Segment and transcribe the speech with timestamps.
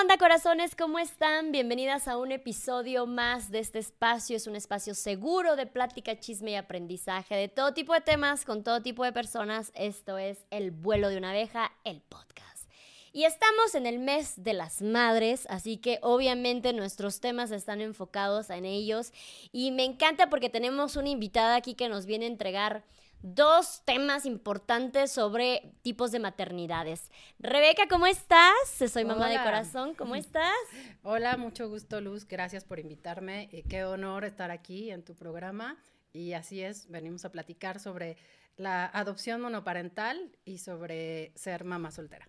[0.00, 0.76] onda, corazones?
[0.76, 1.50] ¿Cómo están?
[1.50, 4.36] Bienvenidas a un episodio más de este espacio.
[4.36, 8.62] Es un espacio seguro de plática, chisme y aprendizaje de todo tipo de temas con
[8.62, 9.72] todo tipo de personas.
[9.74, 12.70] Esto es El vuelo de una abeja, el podcast.
[13.12, 18.50] Y estamos en el mes de las madres, así que obviamente nuestros temas están enfocados
[18.50, 19.12] en ellos.
[19.50, 22.84] Y me encanta porque tenemos una invitada aquí que nos viene a entregar
[23.22, 27.10] dos temas importantes sobre tipos de maternidades.
[27.38, 28.54] Rebeca, ¿cómo estás?
[28.90, 30.54] Soy mamá de corazón, ¿cómo estás?
[31.02, 33.48] Hola, mucho gusto Luz, gracias por invitarme.
[33.52, 35.76] Eh, qué honor estar aquí en tu programa.
[36.12, 38.16] Y así es, venimos a platicar sobre
[38.56, 42.28] la adopción monoparental y sobre ser mamá soltera.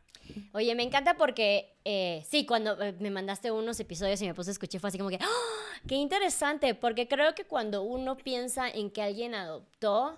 [0.53, 4.51] Oye, me encanta porque eh, sí, cuando eh, me mandaste unos episodios y me puse
[4.51, 5.79] a escuchar fue así como que, ¡Ah!
[5.87, 10.17] qué interesante, porque creo que cuando uno piensa en que alguien adoptó,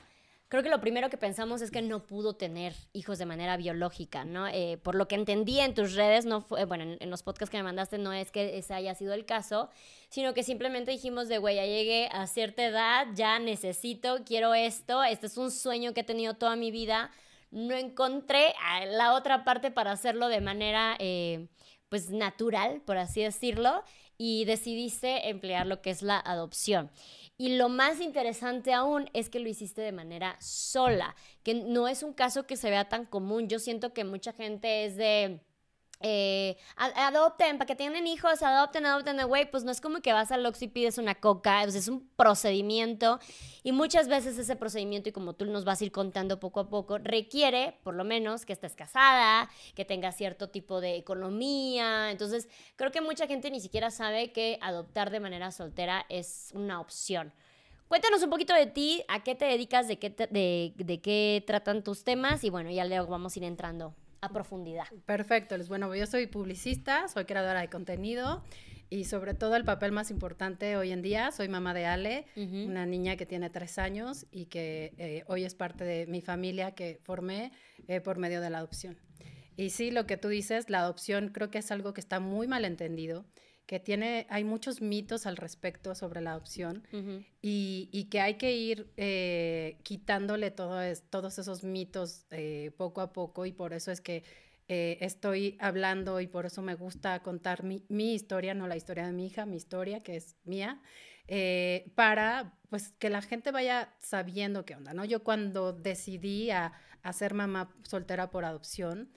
[0.52, 4.26] creo que lo primero que pensamos es que no pudo tener hijos de manera biológica,
[4.26, 4.50] ¿no?
[4.50, 7.56] Eh, por lo que entendí en tus redes, no fue, bueno, en, los podcasts que
[7.56, 9.70] me mandaste no es que ese haya sido el caso,
[10.10, 15.02] sino que simplemente dijimos de, güey, ya llegué a cierta edad, ya necesito, quiero esto,
[15.06, 17.12] este es un sueño que he tenido toda mi vida,
[17.50, 18.54] no encontré
[18.90, 21.48] la otra parte para hacerlo de manera, eh,
[21.88, 23.86] pues, natural, por así decirlo,
[24.18, 26.92] y decidiste emplear lo que es la adopción.
[27.42, 32.04] Y lo más interesante aún es que lo hiciste de manera sola, que no es
[32.04, 33.48] un caso que se vea tan común.
[33.48, 35.40] Yo siento que mucha gente es de
[36.04, 40.32] eh, adopten, para que tengan hijos, adopten, adopten, güey, pues no es como que vas
[40.32, 43.20] al Oxxo y pides una coca, es un procedimiento.
[43.64, 46.70] Y muchas veces ese procedimiento, y como tú nos vas a ir contando poco a
[46.70, 52.50] poco, requiere, por lo menos, que estés casada, que tengas cierto tipo de economía, entonces
[52.76, 57.34] creo que mucha gente ni siquiera sabe que adoptar de manera soltera es una opción.
[57.88, 61.84] Cuéntanos un poquito de ti, a qué te dedicas, de qué, de, de qué tratan
[61.84, 64.86] tus temas y bueno, ya luego vamos a ir entrando a profundidad.
[65.06, 68.44] Perfecto, bueno, yo soy publicista, soy creadora de contenido
[68.88, 72.86] y sobre todo el papel más importante hoy en día, soy mamá de Ale, una
[72.86, 77.00] niña que tiene tres años y que eh, hoy es parte de mi familia que
[77.02, 77.52] formé
[77.88, 79.00] eh, por medio de la adopción.
[79.58, 82.48] Y sí, lo que tú dices, la adopción creo que es algo que está muy
[82.48, 83.26] mal entendido
[83.72, 86.84] que tiene, hay muchos mitos al respecto sobre la adopción
[87.42, 93.46] y, que hay que ir eh, quitándole todo todos esos mitos eh, poco a poco
[93.46, 94.26] y por eso es que
[94.68, 99.14] eh, estoy hablando y por eso me gusta contar mi, historia, no la historia de
[99.14, 100.82] mi hija, mi historia que es mía,
[101.96, 105.06] para pues que la gente vaya sabiendo qué onda, ¿no?
[105.06, 109.14] Yo cuando decidí a, a ser mamá soltera por adopción,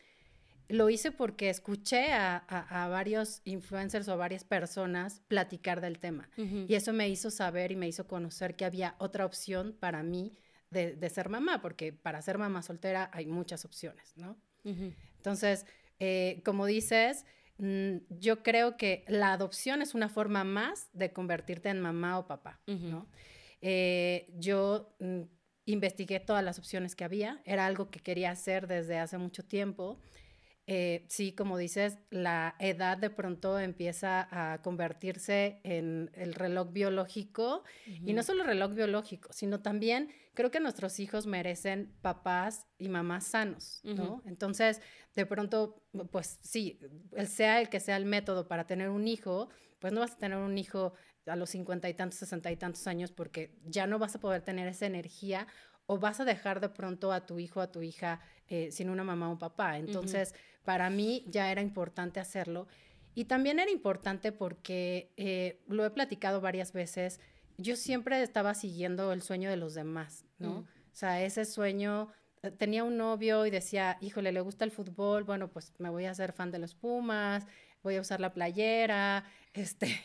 [0.69, 6.29] lo hice porque escuché a, varios influencers o varias personas platicar del tema.
[6.37, 10.33] Y eso me hizo saber y me hizo conocer que había otra opción para mí
[10.71, 14.37] de, ser mamá, porque para ser mamá soltera hay muchas opciones, ¿no?
[15.17, 15.67] Entonces,
[16.01, 17.25] eh, como dices,
[17.59, 22.27] mm, yo creo que la adopción es una forma más de convertirte en mamá o
[22.27, 23.07] papá, ¿no?
[23.61, 25.23] Eh, yo mm,
[25.67, 30.01] investigué todas las opciones que había, era algo que quería hacer desde hace mucho tiempo
[30.67, 37.65] eh, sí, como dices, la edad de pronto empieza a convertirse en el reloj biológico
[37.87, 42.89] y no solo el reloj biológico, sino también creo que nuestros hijos merecen papás y
[42.89, 44.23] mamás sanos, ¿no?
[44.25, 44.81] Entonces,
[45.15, 46.81] de pronto, pues sí,
[47.27, 49.51] sea el que sea el método para tener un hijo,
[49.81, 50.95] pues no vas a tener un hijo
[51.27, 54.41] a los cincuenta y tantos, sesenta y tantos años porque ya no vas a poder
[54.41, 55.47] tener esa energía
[55.87, 59.05] o vas a dejar de pronto a tu hijo, a tu hija eh, sin una
[59.05, 59.79] mamá o un papá.
[59.79, 62.67] Entonces, para mí ya era importante hacerlo.
[63.15, 67.21] Y también era importante porque eh, lo he platicado varias veces,
[67.57, 70.51] yo siempre estaba siguiendo el sueño de los demás, ¿no?
[70.51, 70.65] Mm.
[70.65, 72.09] O sea, ese sueño,
[72.43, 76.07] eh, tenía un novio y decía, híjole, le gusta el fútbol, bueno, pues me voy
[76.07, 77.47] a hacer fan de los Pumas,
[77.85, 79.25] voy a usar la playera,
[79.55, 80.01] este,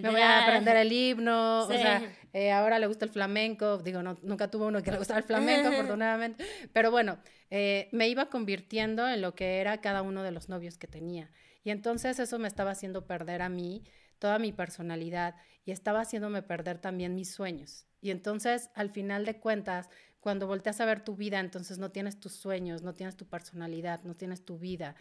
[0.00, 2.00] me voy a aprender el himno, o sea,
[2.32, 5.24] eh, ahora le gusta el flamenco, digo, no, nunca tuvo uno que le gustara el
[5.24, 7.18] flamenco, afortunadamente, pero bueno,
[7.50, 11.32] eh, me iba convirtiendo en lo que era cada uno de los novios que tenía.
[11.64, 13.84] Y entonces eso me estaba haciendo perder a mí
[14.18, 15.34] toda mi personalidad
[15.64, 17.86] y estaba haciéndome perder también mis sueños.
[18.00, 19.88] Y entonces, al final de cuentas,
[20.20, 24.02] cuando volteas a ver tu vida, entonces no tienes tus sueños, no tienes tu personalidad,
[24.04, 24.94] no tienes tu vida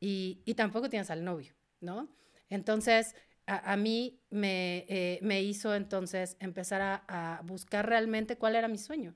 [0.00, 1.57] y, y tampoco tienes al novio.
[1.80, 2.08] ¿No?
[2.48, 3.14] Entonces,
[3.48, 9.14] a, mí me, eh, me, hizo entonces empezar a, buscar realmente cuál era mi sueño.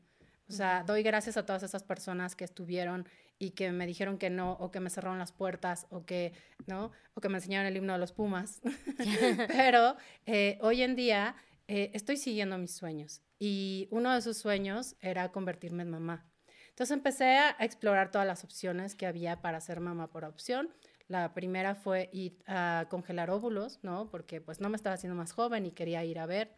[0.48, 3.06] O sea, doy gracias a todas esas personas que estuvieron
[3.38, 6.32] y que me dijeron que no, o que me cerraron las puertas, o que,
[6.66, 6.92] ¿no?
[7.14, 8.60] O que me enseñaron el himno de los Pumas.
[9.48, 11.36] Pero eh, hoy en día
[11.68, 13.20] eh, estoy siguiendo mis sueños.
[13.38, 16.26] Y uno de esos sueños era convertirme en mamá.
[16.70, 20.70] Entonces empecé a explorar todas las opciones que había para ser mamá por opción
[21.12, 24.08] La primera fue ir a congelar óvulos, ¿no?
[24.10, 26.56] Porque pues no me estaba haciendo más joven y quería ir a ver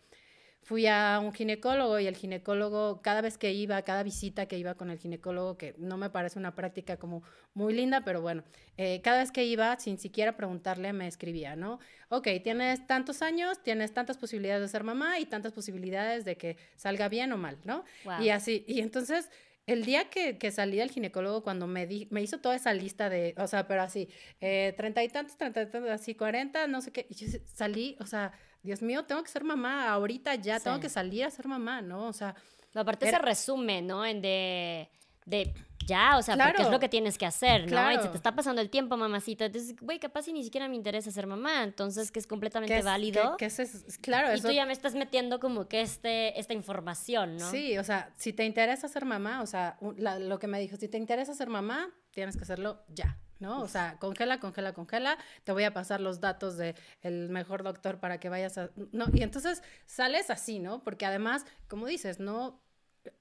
[0.65, 4.75] fui a un ginecólogo y el ginecólogo, cada vez que iba, cada visita que iba
[4.75, 7.23] con el ginecólogo, que no me parece una práctica como
[7.53, 8.43] muy linda, pero bueno,
[8.79, 11.79] eh, cada vez que iba, sin siquiera preguntarle, me escribía, ¿no?
[12.09, 16.57] Ok, tienes tantos años, tienes tantas posibilidades de ser mamá y tantas posibilidades de que
[16.77, 17.85] salga bien o mal, ¿no?
[18.21, 19.31] Y así, y entonces...
[19.67, 23.09] El día que, que salí del ginecólogo, cuando me, di, me hizo toda esa lista
[23.09, 24.09] de, o sea, pero así,
[24.41, 27.97] eh, treinta y tantos, treinta y tantos, así, cuarenta, no sé qué, y yo salí,
[28.01, 28.33] o sea,
[28.63, 32.07] Dios mío, tengo que ser mamá, ahorita ya tengo que salir a ser mamá, ¿no?
[32.09, 32.35] O sea...
[32.75, 34.05] aparte se resume, ¿no?
[34.05, 34.91] En de,
[35.25, 35.55] de
[35.87, 37.93] ya, o sea, porque es lo que tienes que hacer, ¿no?
[37.93, 39.47] Y se te está pasando el tiempo, mamacita.
[39.47, 43.37] Entonces, güey, capaz si ni siquiera me interesa ser mamá, entonces que es completamente válido.
[43.37, 47.51] Que, es, claro, y tú ya me estás metiendo como que este, esta información, ¿no?
[47.51, 50.89] Sí, o sea, si te interesa ser mamá, o sea, lo que me dijo, si
[50.89, 53.19] te interesa ser mamá, tienes que hacerlo ya.
[53.41, 53.61] ¿no?
[53.61, 57.99] O sea, congela, congela, congela, te voy a pasar los datos del el mejor doctor
[57.99, 58.71] para que vayas a...
[58.93, 60.83] No, y entonces sales así, ¿no?
[60.83, 62.64] Porque además, como dices, no,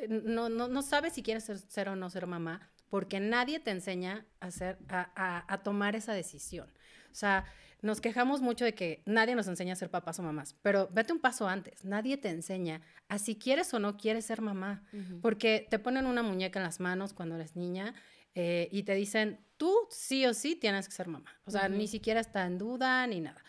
[0.08, 4.26] no, no, no sabes si quieres ser, o no ser mamá, porque nadie te enseña
[4.40, 6.70] a, hacer, a, a, tomar esa decisión.
[7.12, 7.46] O sea,
[7.82, 11.12] nos quejamos mucho de que nadie nos enseña a ser papás o mamás, pero vete
[11.12, 11.84] un paso antes.
[11.84, 14.84] Nadie te enseña a si quieres o no quieres ser mamá,
[15.22, 17.94] porque te ponen una muñeca en las manos cuando eres niña
[18.36, 21.30] eh, y te dicen, tú sí o sí tienes que ser mamá.
[21.46, 23.43] O sea, ni siquiera está en duda ni nada.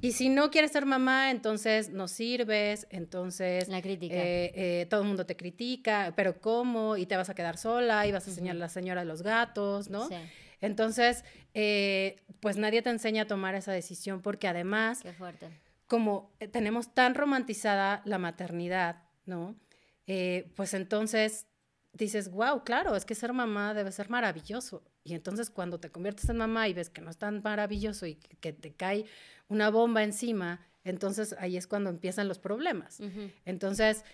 [0.00, 3.68] Y si no quieres ser mamá, entonces no sirves, entonces...
[3.68, 4.14] La crítica.
[4.14, 6.96] Eh, eh, todo el mundo te critica, pero ¿cómo?
[6.96, 9.22] Y te vas a quedar sola y vas a enseñar a la señora de los
[9.22, 10.08] gatos, ¿no?
[10.08, 10.14] Sí.
[10.60, 11.24] Entonces,
[12.40, 15.00] pues nadie te enseña a tomar esa decisión porque además...
[15.02, 15.48] Qué fuerte.
[15.86, 19.56] Como tenemos tan romantizada la maternidad, ¿no?
[20.54, 21.48] pues entonces
[21.92, 24.84] dices, wow, claro, es que ser mamá debe ser maravilloso.
[25.06, 28.16] Y entonces cuando te conviertes en mamá y ves que no es tan maravilloso y
[28.16, 29.04] que te cae
[29.46, 32.98] una bomba encima, entonces ahí es cuando empiezan los problemas.
[33.44, 34.04] Entonces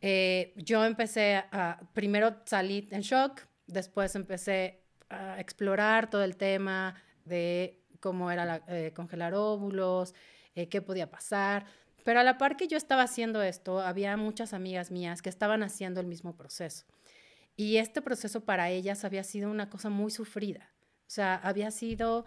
[0.00, 4.80] eh, yo empecé a, primero salí en shock, después empecé
[5.10, 6.94] a explorar todo el tema
[7.26, 10.14] de cómo era eh, congelar óvulos,
[10.54, 11.66] eh, qué podía pasar.
[12.04, 15.62] Pero a la par que yo estaba haciendo esto, había muchas amigas mías que estaban
[15.62, 16.86] haciendo el mismo proceso.
[17.58, 20.72] Y este proceso para ellas había sido una cosa muy sufrida.
[21.08, 22.24] O sea, había sido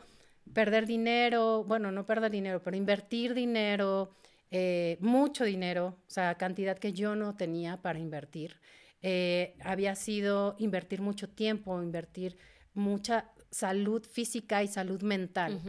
[0.53, 4.13] perder dinero, bueno, no perder dinero, pero invertir dinero,
[4.49, 8.59] eh, mucho dinero, o sea, cantidad que yo no tenía para invertir.
[9.01, 12.37] Eh, había sido invertir mucho tiempo, invertir
[12.73, 15.61] mucha salud física y salud mental.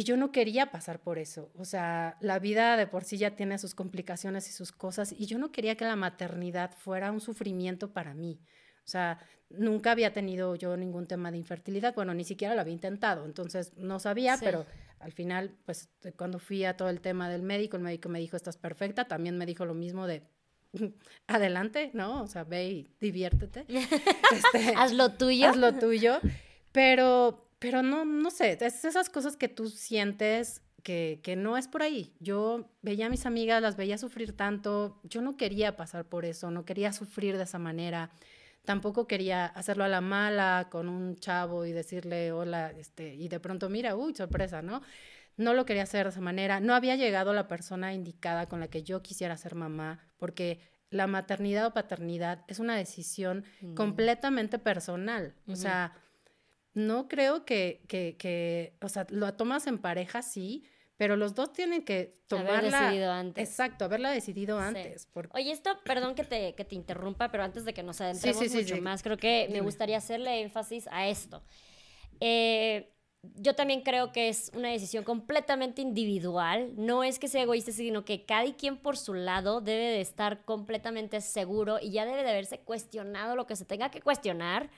[0.00, 1.52] Y yo no quería pasar por eso.
[1.58, 5.12] O sea, la vida de por sí ya tiene sus complicaciones y sus cosas.
[5.12, 8.40] Y yo no quería que la maternidad fuera un sufrimiento para mí.
[8.78, 9.18] O sea,
[9.50, 11.94] nunca había tenido yo ningún tema de infertilidad.
[11.94, 13.26] Bueno, ni siquiera lo había intentado.
[13.26, 14.64] Entonces, no sabía, pero
[15.00, 18.38] al final, pues cuando fui a todo el tema del médico, el médico me dijo,
[18.38, 19.06] estás perfecta.
[19.06, 20.22] También me dijo lo mismo de,
[21.26, 22.22] adelante, ¿no?
[22.22, 23.66] O sea, ve y diviértete.
[24.32, 25.50] Este, haz lo tuyo.
[25.50, 26.20] Haz lo tuyo.
[26.72, 31.68] Pero pero no, no sé, es esas cosas que tú sientes que, que, no es
[31.68, 32.14] por ahí.
[32.18, 36.50] Yo veía a mis amigas, las veía sufrir tanto, yo no quería pasar por eso,
[36.50, 38.10] no quería sufrir de esa manera,
[38.64, 43.40] tampoco quería hacerlo a la mala con un chavo y decirle hola, este, y de
[43.40, 44.80] pronto, mira, uy, sorpresa, ¿no?
[45.36, 48.68] No lo quería hacer de esa manera, no había llegado la persona indicada con la
[48.68, 53.74] que yo quisiera ser mamá, porque la maternidad o paternidad es una decisión mm.
[53.74, 55.92] completamente personal, o sea
[56.74, 60.64] no creo que, que, que, o sea, lo tomas en pareja, sí,
[60.96, 62.58] pero los dos tienen que tomarla.
[62.58, 63.48] Haber decidido antes.
[63.48, 65.08] Exacto, haberla decidido antes.
[65.32, 68.82] Oye, esto, perdón que te, que te interrumpa, pero antes de que nos adentremos mucho
[68.82, 71.42] más, creo que me gustaría hacerle énfasis a esto.
[72.20, 76.72] Eh, yo también creo que es una decisión completamente individual.
[76.76, 80.44] No es que sea egoísta, sino que cada quien por su lado debe de estar
[80.44, 84.70] completamente seguro y ya debe de haberse cuestionado lo que se tenga que cuestionar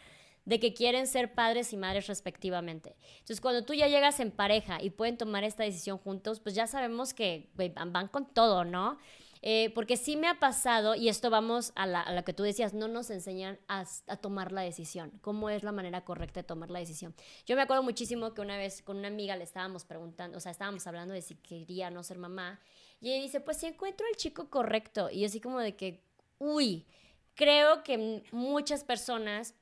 [0.45, 2.97] de que quieren ser padres y madres respectivamente.
[3.15, 6.67] Entonces, cuando tú ya llegas en pareja y pueden tomar esta decisión juntos, pues ya
[6.67, 8.99] sabemos que van con todo, ¿no?
[9.45, 12.75] Eh, porque sí me ha pasado, y esto vamos a, la, lo que tú decías,
[12.75, 13.85] no nos enseñan a,
[14.21, 17.13] tomar la decisión, cómo es la manera correcta de tomar la decisión.
[17.45, 20.53] Yo me acuerdo muchísimo que una vez con una amiga le estábamos preguntando, o sea,
[20.53, 22.61] estábamos hablando de si quería no ser mamá,
[23.01, 26.05] y ella dice, pues si encuentro el chico correcto, y así como de que,
[26.39, 26.87] uy,
[27.35, 29.57] creo que muchas personas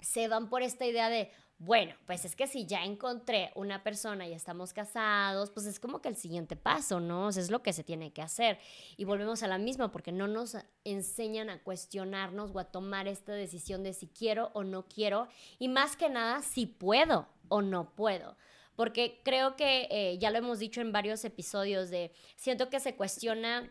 [0.00, 4.26] se van por esta idea de, bueno, pues es que si ya encontré una persona
[4.26, 7.26] y estamos casados, pues es como que el siguiente paso, ¿no?
[7.26, 8.58] O sea, es lo que se tiene que hacer.
[8.96, 13.32] Y volvemos a la misma porque no nos enseñan a cuestionarnos o a tomar esta
[13.32, 15.28] decisión de si quiero o no quiero.
[15.58, 18.36] Y más que nada, si puedo o no puedo.
[18.76, 22.96] porque creo que eh, ya lo hemos dicho en varios episodios de, siento que se
[22.96, 23.70] cuestiona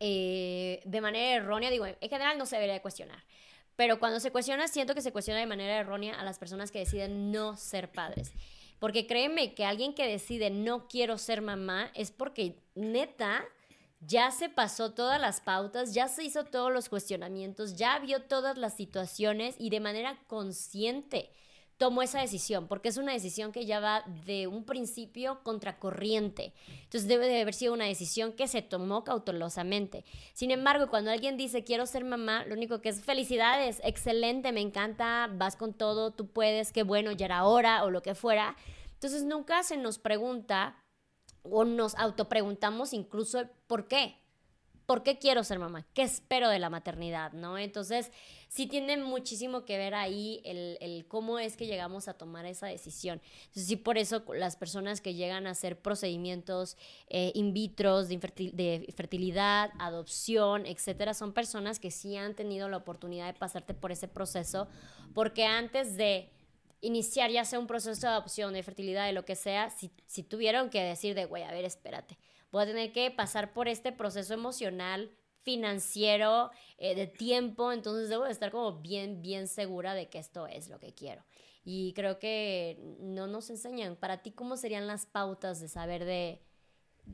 [0.00, 3.22] eh, de manera errónea, digo, en general no se debería cuestionar,
[3.76, 6.80] pero cuando se cuestiona, siento que se cuestiona de manera errónea a las personas que
[6.80, 8.32] deciden no ser padres.
[8.78, 13.44] Porque créeme que alguien que decide no quiero ser mamá es porque neta
[14.00, 18.58] ya se pasó todas las pautas, ya se hizo todos los cuestionamientos, ya vio todas
[18.58, 21.30] las situaciones y de manera consciente
[21.76, 26.52] tomó esa decisión, porque es una decisión que ya va de un principio contracorriente.
[26.82, 30.04] Entonces debe de haber sido una decisión que se tomó cautelosamente.
[30.32, 34.60] Sin embargo, cuando alguien dice quiero ser mamá, lo único que es felicidades, excelente, me
[34.60, 38.56] encanta, vas con todo, tú puedes, qué bueno, ya era hora o lo que fuera.
[38.94, 40.82] Entonces nunca se nos pregunta
[41.42, 44.23] o nos autopreguntamos incluso por qué.
[44.86, 45.86] ¿Por qué quiero ser mamá?
[45.94, 47.32] ¿Qué espero de la maternidad?
[47.32, 47.56] ¿No?
[47.56, 48.10] Entonces,
[48.48, 53.22] sí tiene muchísimo que ver ahí el, cómo es que llegamos a tomar esa decisión.
[53.46, 56.76] Entonces, sí, por eso las personas que llegan a hacer procedimientos
[57.08, 63.26] eh, in vitro de, fertilidad, adopción, etcétera, son personas que sí han tenido la oportunidad
[63.26, 64.68] de pasarte por ese proceso,
[65.14, 66.28] porque antes de
[66.82, 70.22] iniciar ya sea un proceso de adopción, de fertilidad, de lo que sea, si, si
[70.22, 72.18] tuvieron que decir de, güey, a ver, espérate,
[72.54, 75.10] voy a tener que pasar por este proceso emocional,
[75.42, 80.46] financiero, eh, de tiempo, entonces debo de estar como bien, bien segura de que esto
[80.46, 81.24] es lo que quiero.
[81.64, 83.96] Y creo que no nos enseñan.
[83.96, 86.42] Para ti, ¿cómo serían las pautas de saber de...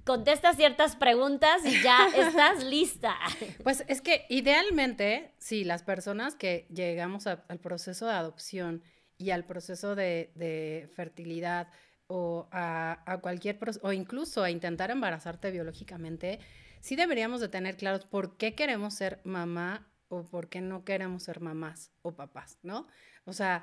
[0.05, 3.17] Contesta ciertas preguntas y ya estás lista.
[3.63, 8.83] Pues es que idealmente, sí, las personas que llegamos al proceso de adopción
[9.17, 11.69] y al proceso de, fertilidad
[12.13, 16.41] o a, cualquier o incluso a intentar embarazarte biológicamente,
[16.81, 21.23] sí deberíamos de tener claros por qué queremos ser mamá o por qué no queremos
[21.23, 22.89] ser mamás o papás, ¿no?
[23.27, 23.63] O sea,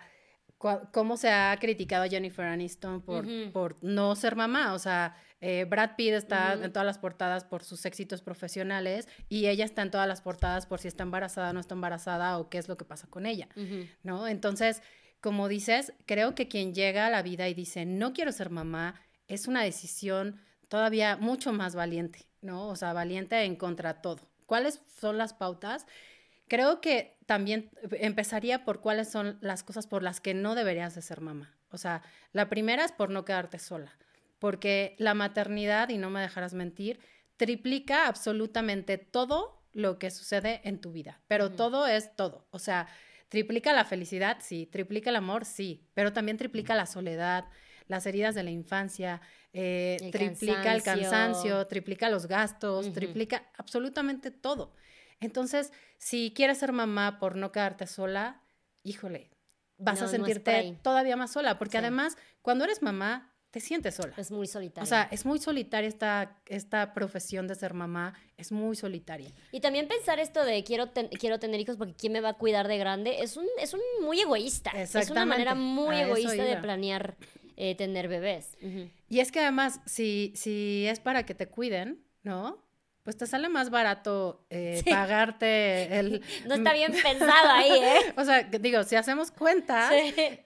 [0.57, 4.73] cómo se ha criticado a Jennifer Aniston por, por no ser mamá.
[4.73, 9.47] O sea, eh, Brad Pitt está en todas las portadas por sus éxitos profesionales y
[9.47, 12.49] ella está en todas las portadas por si está embarazada o no está embarazada o
[12.49, 13.49] qué es lo que pasa con ella,
[14.03, 14.25] ¿no?
[14.25, 14.81] Entonces,
[15.21, 19.01] como dices, creo que quien llega a la vida y dice, no quiero ser mamá,
[19.27, 22.67] es una decisión todavía mucho más valiente, ¿no?
[22.67, 24.29] O sea, valiente en contra todo.
[24.45, 25.85] ¿Cuáles son las pautas?
[26.47, 31.01] Creo que también empezaría por cuáles son las cosas por las que no deberías de
[31.01, 31.53] ser mamá.
[31.69, 33.97] O sea, la primera es por no quedarte sola,
[34.39, 36.99] porque la maternidad, y no me dejarás mentir,
[37.35, 42.47] triplica absolutamente todo lo que sucede en tu vida, pero todo es todo.
[42.51, 42.87] O sea,
[43.29, 44.37] ¿Triplica la felicidad?
[44.41, 44.65] Sí.
[44.65, 45.45] ¿Triplica el amor?
[45.45, 45.87] Sí.
[45.93, 47.45] Pero también triplica la soledad,
[47.87, 49.21] las heridas de la infancia,
[49.53, 54.73] eh, triplica el cansancio, triplica los gastos, triplica absolutamente todo.
[55.19, 58.43] Entonces, si quieres ser mamá por no quedarte sola,
[58.83, 59.31] híjole,
[59.77, 64.13] vas a sentirte todavía más sola, porque además, cuando eres mamá, te sientes sola.
[64.17, 64.83] Es muy solitaria.
[64.83, 69.31] O sea, es muy solitaria esta, esta profesión de ser mamá, es muy solitaria.
[69.51, 72.67] Y también pensar esto de quiero, quiero tener hijos porque quién me va a cuidar
[72.67, 74.69] de grande, es un, es un muy egoísta.
[74.79, 77.17] Es una manera muy egoísta de planear
[77.55, 78.57] eh, tener bebés.
[79.09, 82.63] Y es que además, si, si es para que te cuiden, ¿no?
[83.07, 86.21] Pues te sale más barato eh, pagarte el...
[86.45, 88.13] No está bien pensado ahí, ¿eh?
[88.17, 89.89] o sea, digo, si hacemos cuenta,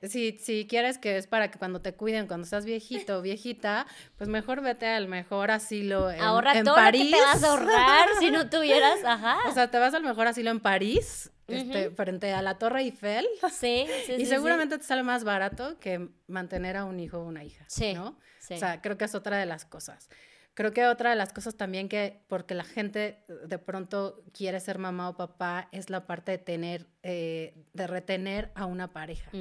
[0.03, 3.88] si, si quieres que es para que cuando te cuiden, cuando estás viejito o viejita,
[4.15, 7.10] pues mejor vete al mejor asilo en, Ahorra todo París.
[7.10, 9.39] Lo que te vas a ahorrar si no tuvieras, ajá.
[9.50, 13.27] O sea, te vas al mejor asilo en París, este, frente a la Torre Eiffel.
[13.51, 17.44] Sí, sí, Y seguramente te sale más barato que mantener a un hijo o una
[17.44, 18.20] hija, sí, ¿no?
[18.51, 20.10] O sea, creo que es otra de las cosas.
[20.53, 24.79] Creo que otra de las cosas también que, porque la gente de pronto quiere ser
[24.79, 29.31] mamá o papá, es la parte de tener, eh, de retener a una pareja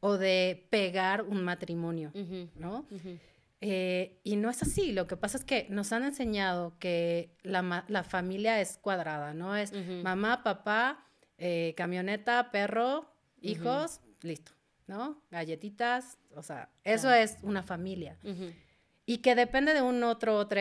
[0.00, 2.10] o de pegar un matrimonio,
[2.56, 2.86] ¿no?
[3.60, 7.84] Eh, y no es así, lo que pasa es que nos han enseñado que la,
[7.88, 9.56] la familia es cuadrada, ¿no?
[9.56, 11.06] Es mamá, papá,
[11.38, 13.08] eh, camioneta, perro,
[13.40, 14.52] hijos, listo,
[14.86, 15.22] ¿no?
[15.30, 18.18] Galletitas, o sea, eso es una familia.
[19.06, 20.60] Y que depende de un otro otro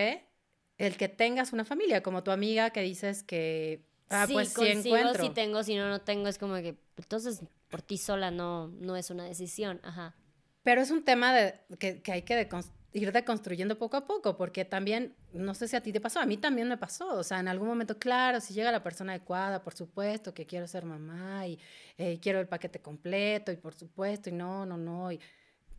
[0.77, 5.23] el que tengas una familia, como tu amiga que dices que, ah, pues sí encuentro.
[5.23, 8.95] si tengo, si no, no tengo, es como que, entonces, por ti sola no, no
[8.95, 10.15] es una decisión, ajá.
[10.63, 12.47] Pero es un tema de, que, que hay que
[12.91, 16.25] ir deconstruyendo poco a poco, porque también, no sé si a ti te pasó, a
[16.25, 19.63] mí también me pasó, o sea, en algún momento, claro, si llega la persona adecuada,
[19.63, 21.57] por supuesto, que quiero ser mamá y
[21.97, 25.19] eh, quiero el paquete completo y por supuesto, y no, no, no, y,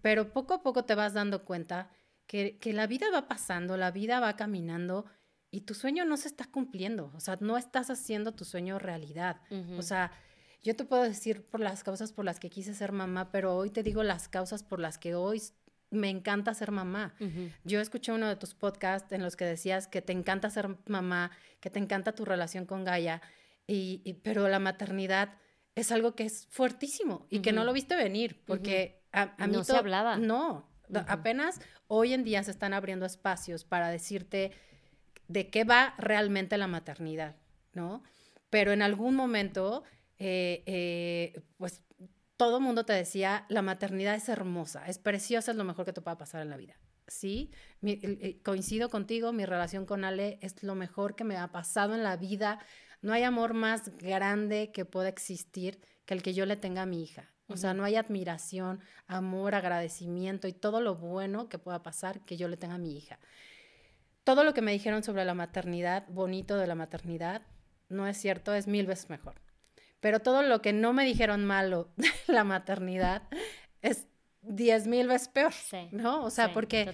[0.00, 1.90] pero poco a poco te vas dando cuenta
[2.26, 5.06] que, la vida va pasando, la vida va caminando
[5.50, 9.40] y tu sueño no se está cumpliendo, o sea, no estás haciendo tu sueño realidad.
[9.78, 10.12] O sea,
[10.62, 13.70] yo te puedo decir por las causas por las que quise ser mamá, pero hoy
[13.70, 15.40] te digo las causas por las que hoy
[15.90, 17.14] me encanta ser mamá.
[17.64, 21.30] Yo escuché uno de tus podcasts en los que decías que te encanta ser mamá,
[21.60, 23.22] que te encanta tu relación con Gaia,
[23.68, 25.38] y, pero la maternidad
[25.74, 29.64] es algo que es fuertísimo y que no lo viste venir, porque a, mí no
[29.64, 30.16] se hablaba.
[30.16, 30.68] No,
[31.06, 34.52] apenas hoy en día se están abriendo espacios para decirte
[35.28, 37.36] de qué va realmente la maternidad,
[37.72, 38.02] ¿no?
[38.50, 39.82] Pero en algún momento,
[40.18, 41.82] eh, eh, pues
[42.36, 46.00] todo mundo te decía, la maternidad es hermosa, es preciosa, es lo mejor que te
[46.00, 46.78] pueda pasar en la vida.
[47.08, 47.52] Sí,
[48.42, 52.16] coincido contigo, mi relación con Ale es lo mejor que me ha pasado en la
[52.16, 52.58] vida.
[53.00, 56.86] No hay amor más grande que pueda existir que el que yo le tenga a
[56.86, 57.32] mi hija.
[57.48, 62.36] O sea, no hay admiración, amor, agradecimiento y todo lo bueno que pueda pasar que
[62.36, 63.18] yo le tenga a mi hija.
[64.24, 67.42] Todo lo que me dijeron sobre la maternidad, bonito de la maternidad,
[67.88, 69.34] no es cierto, es mil veces mejor.
[70.00, 73.22] Pero todo lo que no me dijeron malo de la maternidad
[73.82, 74.08] es
[74.42, 75.52] diez mil veces peor,
[75.92, 76.24] ¿no?
[76.24, 76.92] O sea, porque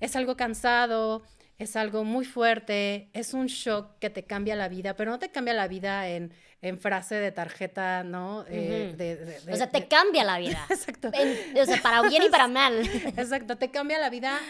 [0.00, 1.22] es algo cansado,
[1.60, 5.30] es algo muy fuerte, es un shock que te cambia la vida, pero no te
[5.30, 6.32] cambia la vida en,
[6.80, 8.46] frase de tarjeta, ¿no?
[8.48, 10.66] Eh, o sea, te cambia la vida.
[10.70, 11.08] Exacto.
[11.08, 12.80] o sea, para bien y para mal.
[13.16, 14.40] Exacto, te cambia la vida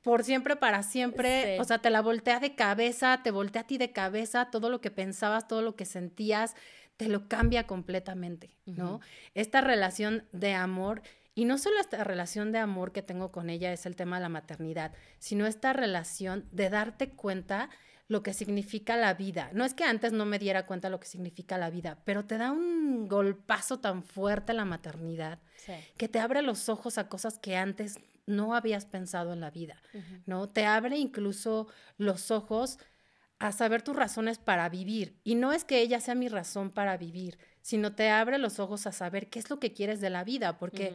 [0.00, 1.60] por siempre, para siempre.
[1.60, 4.80] O sea, te la voltea de cabeza, te voltea a ti de cabeza, todo lo
[4.80, 6.54] que pensabas, todo lo que sentías,
[6.96, 9.00] te lo cambia completamente, ¿no?
[9.34, 11.02] Esta relación de amor,
[11.38, 14.22] y no solo esta relación de amor que tengo con ella es el tema de
[14.22, 14.90] la maternidad,
[15.20, 17.70] sino esta relación de darte cuenta
[18.08, 19.48] lo que significa la vida.
[19.52, 22.38] No es que antes no me diera cuenta lo que significa la vida, pero te
[22.38, 25.38] da un golpazo tan fuerte la maternidad
[25.96, 29.80] que te abre los ojos a cosas que antes no habías pensado en la vida,
[30.26, 30.48] ¿no?
[30.48, 31.68] Te abre incluso
[31.98, 32.80] los ojos
[33.38, 35.20] a saber tus razones para vivir.
[35.22, 38.88] Y no es que ella sea mi razón para vivir, sino te abre los ojos
[38.88, 40.94] a saber qué es lo que quieres de la vida, porque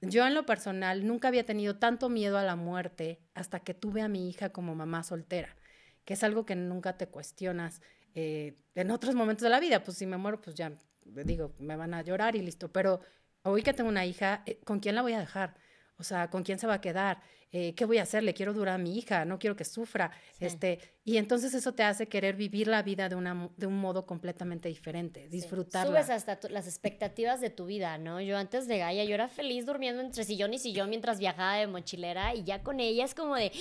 [0.00, 4.02] yo en lo personal nunca había tenido tanto miedo a la muerte hasta que tuve
[4.02, 5.56] a mi hija como mamá soltera,
[6.04, 7.80] que es algo que nunca te cuestionas
[8.14, 9.82] eh, en otros momentos de la vida.
[9.82, 10.72] Pues si me muero, pues ya
[11.04, 13.00] digo, me van a llorar y listo, pero
[13.42, 15.54] hoy que tengo una hija, eh, ¿con quién la voy a dejar?
[15.96, 17.22] O sea, ¿con quién se va a quedar?
[17.56, 18.24] Eh, ¿Qué voy a hacer?
[18.24, 20.10] Le quiero durar a mi hija, no quiero que sufra.
[20.40, 24.06] Este, y entonces eso te hace querer vivir la vida de, una, de un modo
[24.06, 26.02] completamente diferente, disfrutarla.
[26.02, 28.20] Subes hasta las expectativas de tu vida, ¿no?
[28.20, 31.68] Yo antes de Gaia, yo era feliz durmiendo entre sillón y sillón mientras viajaba de
[31.68, 33.52] mochilera y ya con ella es como de,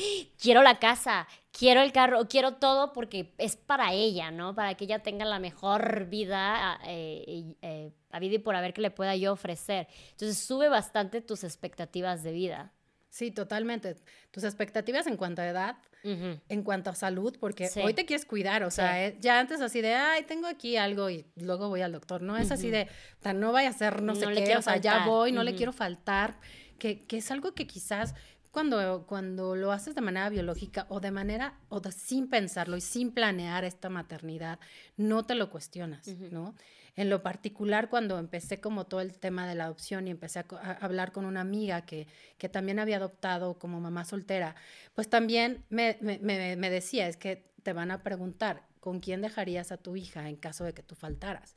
[0.41, 4.55] quiero la casa, quiero el carro, quiero todo porque es para ella, ¿no?
[4.55, 8.81] Para que ella tenga la mejor vida eh, eh, a vida y por haber que
[8.81, 9.87] le pueda yo ofrecer.
[10.09, 12.73] Entonces sube bastante tus expectativas de vida.
[13.13, 13.95] Sí, totalmente.
[14.31, 18.63] Tus expectativas en cuanto a edad, en cuanto a salud, porque hoy te quieres cuidar,
[18.63, 21.91] o sea, eh, ya antes así de, ay, tengo aquí algo y luego voy al
[21.91, 22.87] doctor, no es así de,
[23.35, 26.39] no vaya a ser no, sé qué, o sea, ya voy, no le quiero faltar,
[26.79, 28.15] que, que es algo que quizás
[28.49, 33.11] cuando, cuando lo haces de manera biológica o de manera, o sin pensarlo y sin
[33.11, 34.59] planear esta maternidad,
[34.97, 36.55] no te lo cuestionas, ¿no?
[36.95, 40.77] En lo particular, cuando empecé como todo el tema de la adopción y empecé a,
[40.79, 44.55] hablar con una amiga que, que, también había adoptado como mamá soltera,
[44.93, 49.77] pues también me, me, decía, es que te van a preguntar, ¿con quién dejarías a
[49.77, 51.55] tu hija en caso de que tú faltaras?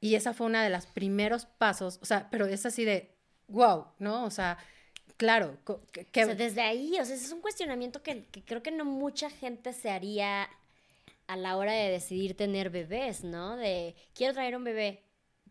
[0.00, 3.14] Y esa fue una de los primeros pasos, o sea, pero es así de,
[3.46, 4.24] wow, ¿no?
[4.24, 4.58] O sea,
[5.16, 5.58] claro.
[5.92, 9.72] Que, desde ahí, o sea, es un cuestionamiento que, que, creo que no mucha gente
[9.72, 10.48] se haría
[11.26, 13.56] a la hora de decidir tener bebés, ¿no?
[13.56, 15.02] De, quiero traer un bebé,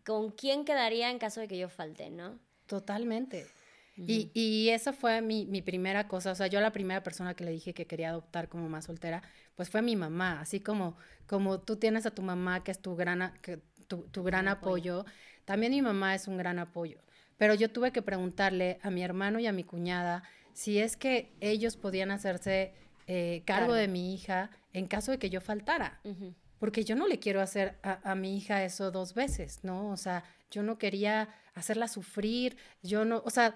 [0.04, 2.38] ¿con quién quedaría en caso de que yo falte, ¿no?
[2.66, 3.46] Totalmente.
[3.96, 7.44] y, y, esa fue mi, mi, primera cosa, o sea, yo la primera persona que
[7.44, 9.22] le dije que quería adoptar como más soltera,
[9.54, 12.96] pues fue mi mamá, así como, como tú tienes a tu mamá que es tu
[12.96, 15.00] gran, que, tu, tu gran apoyo.
[15.00, 17.00] apoyo, también mi mamá es un gran apoyo,
[17.36, 20.22] pero yo tuve que preguntarle a mi hermano y a mi cuñada
[20.54, 22.72] si es que ellos podían hacerse
[23.06, 26.00] eh, cargo de mi hija en caso de que yo faltara.
[26.58, 29.90] Porque yo no le quiero hacer a, mi hija eso dos veces, ¿no?
[29.90, 33.54] O sea, yo no quería hacerla sufrir, yo no, o sea,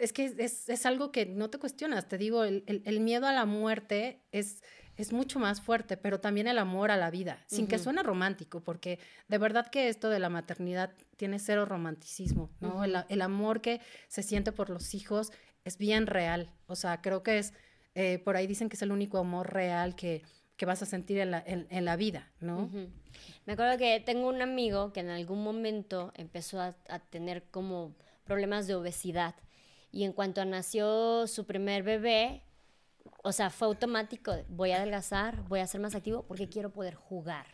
[0.00, 4.22] es que es, algo que no te cuestionas, te digo, el, miedo a la muerte
[4.32, 4.62] es,
[4.96, 8.60] es mucho más fuerte, pero también el amor a la vida, sin que suene romántico,
[8.60, 12.84] porque de verdad que esto de la maternidad tiene cero romanticismo, ¿no?
[12.84, 15.32] el, el, amor que se siente por los hijos
[15.64, 17.52] es bien real, o sea, creo que es
[17.94, 20.22] eh, por ahí dicen que es el único amor real que,
[20.66, 22.70] vas a sentir en la, en, la vida, ¿no?
[23.46, 26.72] Me acuerdo que tengo un amigo que en algún momento empezó a,
[27.10, 27.94] tener como
[28.24, 29.34] problemas de obesidad
[29.90, 32.42] y en cuanto nació su primer bebé,
[33.22, 36.94] o sea, fue automático, voy a adelgazar, voy a ser más activo porque quiero poder
[36.94, 37.46] jugar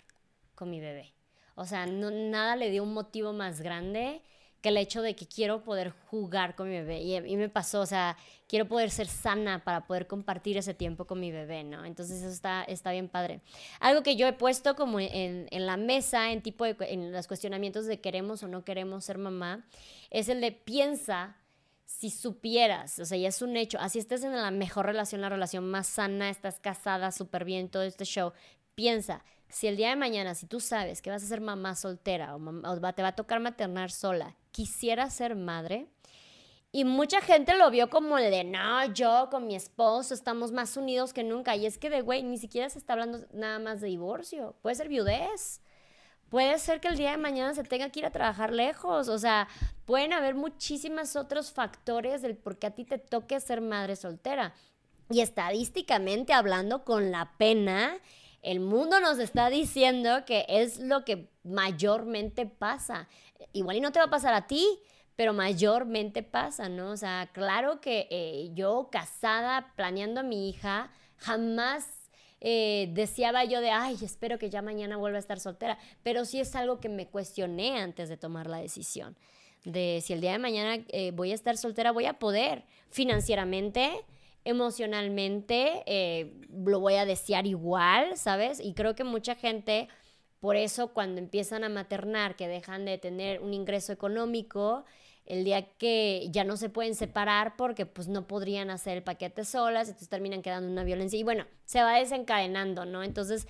[0.54, 1.14] con mi bebé.
[1.54, 4.22] O sea, nada le dio un motivo más grande
[4.60, 7.00] que el hecho de que quiero poder jugar con mi bebé.
[7.00, 8.16] Y, y, me pasó, o sea,
[8.48, 11.84] quiero poder ser sana para poder compartir ese tiempo con mi bebé, ¿no?
[11.84, 13.40] Entonces eso está, está bien padre.
[13.80, 17.26] Algo que yo he puesto como en, en la mesa, en tipo de, en los
[17.26, 19.64] cuestionamientos de queremos o no queremos ser mamá,
[20.10, 21.36] es el de piensa
[21.86, 25.28] si supieras, o sea, ya es un hecho, así estés en la mejor relación, la
[25.28, 28.32] relación más sana, estás casada súper bien, todo este show,
[28.74, 32.36] piensa, si el día de mañana, si tú sabes que vas a ser mamá soltera
[32.36, 35.86] o, te va a tocar maternar sola, quisiera ser madre.
[36.72, 40.76] Y mucha gente lo vio como el de, no, yo con mi esposo estamos más
[40.76, 41.56] unidos que nunca.
[41.56, 44.56] Y es que de, güey, ni siquiera se está hablando nada más de divorcio.
[44.62, 45.60] Puede ser viudez.
[46.30, 49.08] Puede ser que el día de mañana se tenga que ir a trabajar lejos.
[49.08, 49.46] O sea,
[49.84, 54.54] pueden haber muchísimos otros factores del por qué a ti te toque ser madre soltera.
[55.10, 57.96] Y estadísticamente hablando, con la pena,
[58.42, 63.08] el mundo nos está diciendo que es lo que mayormente pasa.
[63.52, 64.64] Igual y no te va a pasar a ti,
[65.16, 66.90] pero mayormente pasa, ¿no?
[66.90, 71.86] O sea, claro que eh, yo casada, planeando a mi hija, jamás
[72.40, 76.38] eh, deseaba yo de, ay, espero que ya mañana vuelva a estar soltera, pero sí
[76.38, 79.16] es algo que me cuestioné antes de tomar la decisión,
[79.64, 84.04] de si el día de mañana eh, voy a estar soltera, voy a poder financieramente,
[84.46, 88.60] emocionalmente, eh, lo voy a desear igual, ¿sabes?
[88.60, 89.88] Y creo que mucha gente,
[90.38, 94.84] por eso cuando empiezan a maternar, que dejan de tener un ingreso económico,
[95.26, 99.44] el día que ya no se pueden separar porque pues no podrían hacer el paquete
[99.44, 103.02] solas, entonces terminan quedando una violencia y bueno, se va desencadenando, ¿no?
[103.02, 103.48] Entonces,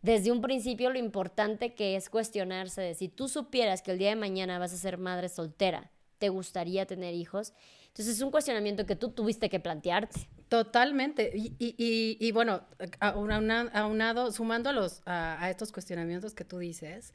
[0.00, 4.16] desde un principio lo importante que es cuestionarse si tú supieras que el día de
[4.16, 7.52] mañana vas a ser madre soltera, ¿te gustaría tener hijos?
[7.88, 10.28] Entonces es un cuestionamiento que tú tuviste que plantearte.
[10.48, 11.30] Totalmente.
[11.34, 12.66] Y, y, y, bueno,
[13.00, 17.12] aunado, sumando a, los, a, estos cuestionamientos que tú dices,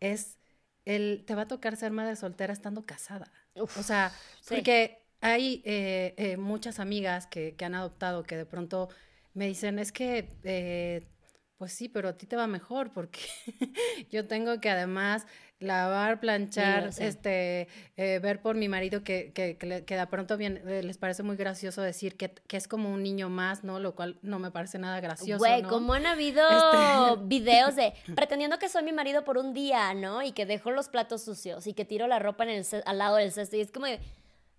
[0.00, 0.38] es
[0.84, 3.32] el, te va a tocar ser madre soltera estando casada.
[3.54, 4.12] o sea,
[4.48, 8.88] porque hay eh, eh, muchas amigas que, que, han adoptado que de pronto
[9.34, 11.06] me dicen, es que eh,
[11.60, 13.20] pues sí, pero a ti te va mejor porque
[14.10, 15.26] yo tengo que además
[15.60, 20.82] lavar, planchar, este, eh, ver por mi marido que, que, que, de pronto bien, eh,
[20.82, 23.78] les parece muy gracioso decir que, que, es como un niño más, ¿no?
[23.78, 25.38] Lo cual no me parece nada gracioso.
[25.38, 29.92] Güey, como han habido este videos de pretendiendo que soy mi marido por un día,
[29.92, 30.22] ¿no?
[30.22, 33.16] Y que dejo los platos sucios y que tiro la ropa en el al lado
[33.16, 33.86] del cesto y es como...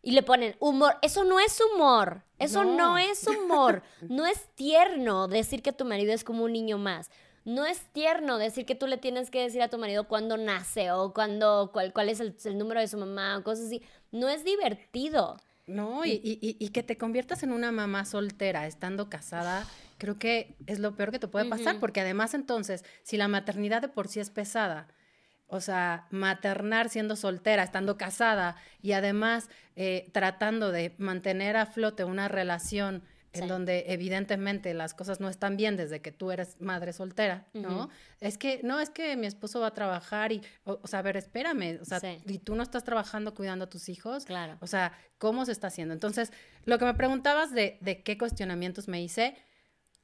[0.04, 0.98] Y le ponen humor.
[1.04, 2.24] Eso no es humor.
[2.40, 2.98] Eso no.
[2.98, 3.84] es humor.
[4.02, 7.12] No es tierno decir que tu marido es como un niño más.
[7.43, 10.91] No es tierno decir que tú le tienes que decir a tu marido cuándo nace
[10.91, 13.82] o cuándo, cuál, cuál es el, número de su mamá o cosas así.
[14.12, 15.38] No es divertido.
[15.67, 19.65] No, y, y, y, que te conviertas en una mamá soltera estando casada,
[19.97, 23.82] creo que es lo peor que te puede pasar, porque además entonces, si la maternidad
[23.82, 24.88] de por sí es pesada,
[25.47, 32.04] o sea, maternar siendo soltera, estando casada y además eh, tratando de mantener a flote
[32.04, 36.94] una relación en donde evidentemente las cosas no están bien desde que tú eres madre
[36.94, 37.89] soltera, ¿no?
[38.20, 41.17] Es que, no, es que mi esposo va a trabajar y, o, sea, a ver,
[41.17, 44.58] espérame, o sea, y tú no estás trabajando cuidando a tus hijos, claro.
[44.60, 45.94] o sea, ¿cómo se está haciendo?
[45.94, 46.32] Entonces,
[46.65, 49.36] lo que me preguntabas de, de qué cuestionamientos me hice,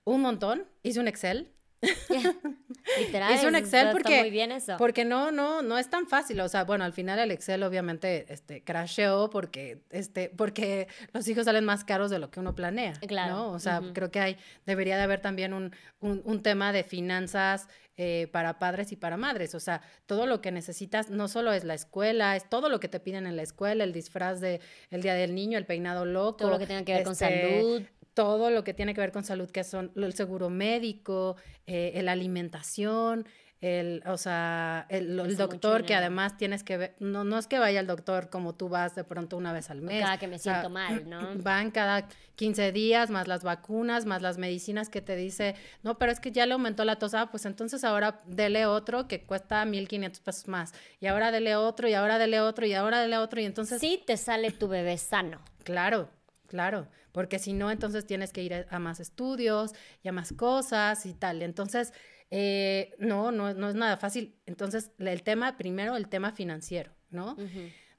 [0.04, 1.54] un montón, hice un Excel,
[3.00, 3.34] Literal.
[3.34, 4.78] Es un Excel porque, muy bien eso.
[4.78, 6.40] porque no, no, no es tan fácil.
[6.42, 11.46] O sea, bueno, al final el Excel obviamente este, crasheó porque, este, porque los hijos
[11.46, 12.94] salen más caros de lo que uno planea.
[13.08, 13.36] Claro.
[13.36, 13.52] ¿no?
[13.52, 17.68] O sea, creo que hay, debería de haber también un, un, un tema de finanzas
[18.00, 19.56] eh, para padres y para madres.
[19.56, 22.88] O sea, todo lo que necesitas no solo es la escuela, es todo lo que
[22.88, 24.62] te piden en la escuela, el disfraz de
[24.92, 26.38] el día del niño, el peinado loco.
[26.38, 27.82] Todo lo que tenga que ver con este, salud
[28.18, 31.36] todo lo que tiene que ver con salud, que son el seguro médico,
[31.68, 33.28] eh, la alimentación,
[33.62, 37.80] el, o sea, el, doctor que además tienes que ver, no, no es que vaya
[37.80, 40.02] al doctor como tú vas de pronto una vez al mes.
[40.02, 41.20] Cada que me siento mal, ¿no?
[41.44, 45.54] Van cada 15 días, más las vacunas, más las medicinas que te dice,
[45.84, 49.08] no, pero es que ya le aumentó la tos, ah, pues entonces ahora dele otro
[49.08, 53.00] que cuesta 1.500 pesos más, y ahora dele otro, y ahora dele otro, y ahora
[53.00, 53.80] dele otro, y entonces...
[53.80, 55.40] Sí te sale tu bebé sano.
[55.64, 56.10] Claro,
[56.48, 61.04] Claro, porque si no, entonces tienes que ir a, más estudios y a más cosas
[61.08, 61.42] y tal.
[61.42, 61.92] Entonces,
[62.30, 64.36] eh, no, no, no es nada fácil.
[64.46, 67.36] Entonces, el tema, primero, el tema financiero, ¿no?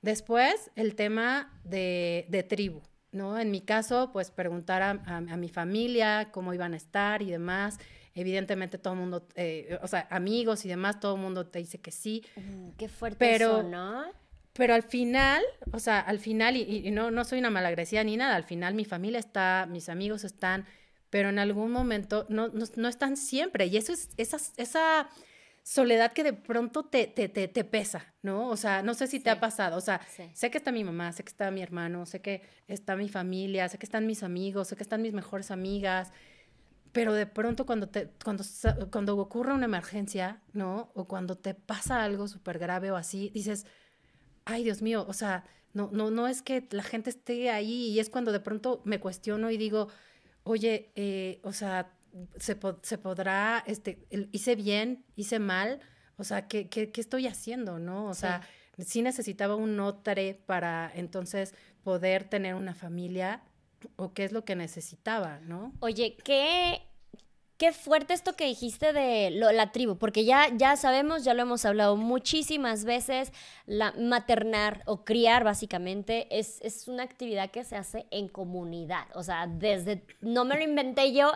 [0.02, 3.40] Después, el tema de, de, tribu, ¿no?
[3.40, 7.80] En mi caso, pues preguntar a, a, mi familia cómo iban a estar y demás.
[8.14, 11.80] Evidentemente todo el mundo, eh, o sea, amigos y demás, todo el mundo te dice
[11.80, 12.24] que sí.
[12.76, 14.04] qué fuerte pero, eso, ¿no?
[14.58, 15.40] Pero al final,
[15.72, 18.84] o sea, al final, y, no, no soy una malagradecida ni nada, al final mi
[18.84, 20.66] familia está, mis amigos están,
[21.10, 23.66] pero en algún momento no, no, están siempre.
[23.66, 25.10] Y eso es, esa, esa
[25.62, 28.48] soledad que de pronto te, te, te, pesa, ¿no?
[28.48, 30.00] O sea, no sé si te ha pasado, o sea,
[30.34, 33.68] sé que está mi mamá, sé que está mi hermano, sé que está mi familia,
[33.68, 36.12] sé que están mis amigos, sé que están mis mejores amigas,
[36.90, 38.42] pero de pronto cuando, te, cuando,
[38.90, 40.90] cuando ocurre una emergencia, ¿no?
[40.94, 43.64] O cuando te pasa algo súper grave o así, dices,
[44.48, 48.00] ay, Dios mío, o sea, no, no, no es que la gente esté ahí y
[48.00, 49.88] es cuando de pronto me cuestiono y digo,
[50.42, 51.92] oye, eh, o sea,
[52.38, 55.80] se, se podrá, este, hice bien, hice mal,
[56.16, 58.06] o sea, ¿qué, qué, qué estoy haciendo, no?
[58.06, 58.40] O sea,
[58.78, 63.42] sí necesitaba un notre para entonces poder tener una familia
[63.96, 65.74] o qué es lo que necesitaba, ¿no?
[65.80, 66.87] Oye, ¿qué,
[67.58, 71.64] qué fuerte esto que dijiste de la tribu, porque ya, ya sabemos, ya lo hemos
[71.64, 73.32] hablado muchísimas veces,
[73.66, 79.22] la maternar o criar básicamente es, es una actividad que se hace en comunidad, o
[79.22, 81.32] sea, desde, no me lo inventé yo,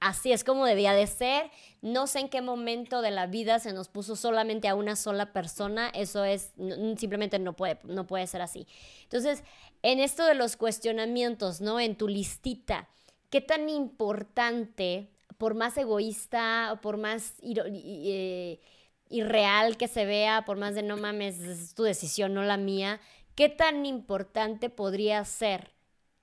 [0.00, 1.50] así es como debía de ser.
[1.82, 5.32] No sé en qué momento de la vida se nos puso solamente a una sola
[5.32, 5.88] persona.
[5.94, 6.52] Eso es,
[6.96, 8.66] simplemente no puede, no puede ser así.
[9.04, 9.44] Entonces,
[9.82, 11.80] en esto de los cuestionamientos, ¿no?
[11.80, 12.88] En tu listita,
[13.30, 18.60] ¿qué tan importante, por más egoísta, o por más eh,
[19.08, 23.00] irreal que se vea, por más de no mames, es tu decisión, no la mía,
[23.34, 25.72] qué tan importante podría ser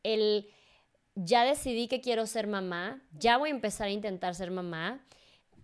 [0.04, 0.49] el
[1.15, 4.99] ya decidí que quiero ser mamá, ya voy a empezar a intentar ser mamá,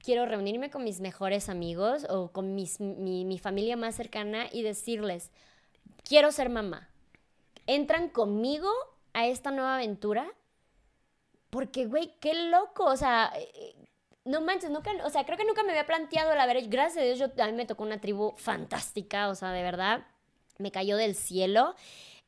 [0.03, 5.31] quiero reunirme con mis mejores amigos o con mi, mi, familia más cercana y decirles,
[6.03, 6.89] quiero ser mamá.
[7.67, 8.69] ¿Entran conmigo
[9.13, 10.31] a esta nueva aventura?
[11.49, 13.75] Porque, güey, qué loco, o sea, eh,
[14.25, 16.63] no manches, nunca, o sea, creo que nunca me había planteado la verdad.
[16.67, 20.05] Gracias a Dios, yo, a mí me tocó una tribu fantástica, o sea, de verdad,
[20.59, 21.75] me cayó del cielo.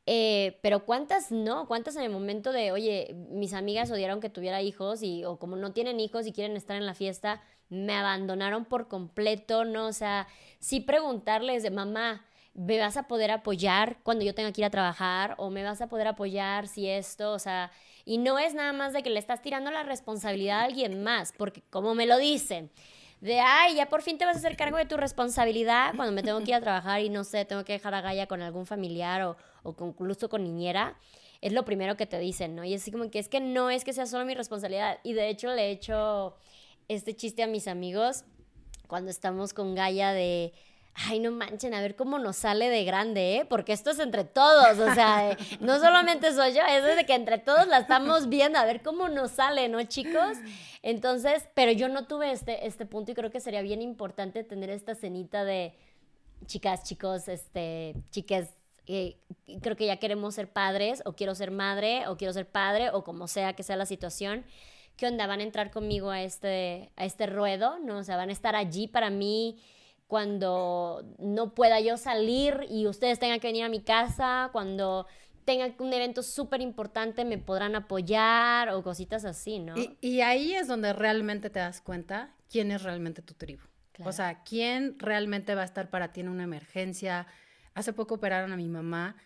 [0.06, 4.60] Eh, pero cuántas no, cuántas en el momento de, oye, mis amigas odiaron que tuviera
[4.60, 8.64] hijos y o como no tienen hijos y quieren estar en la fiesta, me abandonaron
[8.64, 9.86] por completo, ¿no?
[9.86, 10.26] O sea,
[10.58, 14.70] sí preguntarles de mamá, ¿me vas a poder apoyar cuando yo tenga que ir a
[14.70, 15.34] trabajar?
[15.38, 17.32] ¿O me vas a poder apoyar si esto?
[17.32, 17.70] O sea,
[18.04, 21.32] y no es nada más de que le estás tirando la responsabilidad a alguien más,
[21.36, 22.70] porque como me lo dicen,
[23.20, 26.24] de, ay, ya por fin te vas a hacer cargo de tu responsabilidad cuando me
[26.24, 28.66] tengo que ir a trabajar y no sé, tengo que dejar a Gaia con algún
[28.66, 30.98] familiar o, o incluso con niñera,
[31.40, 32.64] es lo primero que te dicen, ¿no?
[32.64, 34.98] Y es así como que es que no es que sea solo mi responsabilidad.
[35.02, 36.36] Y de hecho le he hecho
[36.88, 38.24] este chiste a mis amigos
[38.86, 40.52] cuando estamos con Gaia de
[40.94, 43.44] ay, no manchen, a ver cómo nos sale de grande, ¿eh?
[43.44, 47.38] Porque esto es entre todos, o sea, no solamente soy yo, es de que entre
[47.38, 50.36] todos la estamos viendo, a ver cómo nos sale, ¿no, chicos?
[50.82, 54.70] Entonces, pero yo no tuve este, este punto y creo que sería bien importante tener
[54.70, 55.74] esta cenita de
[56.46, 58.50] chicas, chicos, este, chicas,
[58.86, 59.16] eh,
[59.62, 63.04] creo que ya queremos ser padres, o quiero ser madre, o quiero ser padre, o
[63.04, 64.44] como sea que sea la situación.
[64.96, 65.26] ¿Qué onda?
[65.26, 67.78] ¿Van a entrar conmigo a este, a este ruedo?
[67.78, 67.98] ¿No?
[67.98, 69.58] O sea, van a estar allí para mí
[70.12, 75.06] cuando no pueda yo salir y ustedes tengan que venir a mi casa, cuando
[75.46, 79.74] tenga un evento súper importante me podrán apoyar o cositas así, ¿no?
[80.02, 83.62] Y, ahí es donde realmente te das cuenta quién es realmente tu tribu.
[84.04, 87.26] O sea, quién realmente va a estar para ti en una emergencia.
[87.72, 89.16] Hace poco operaron a mi mamá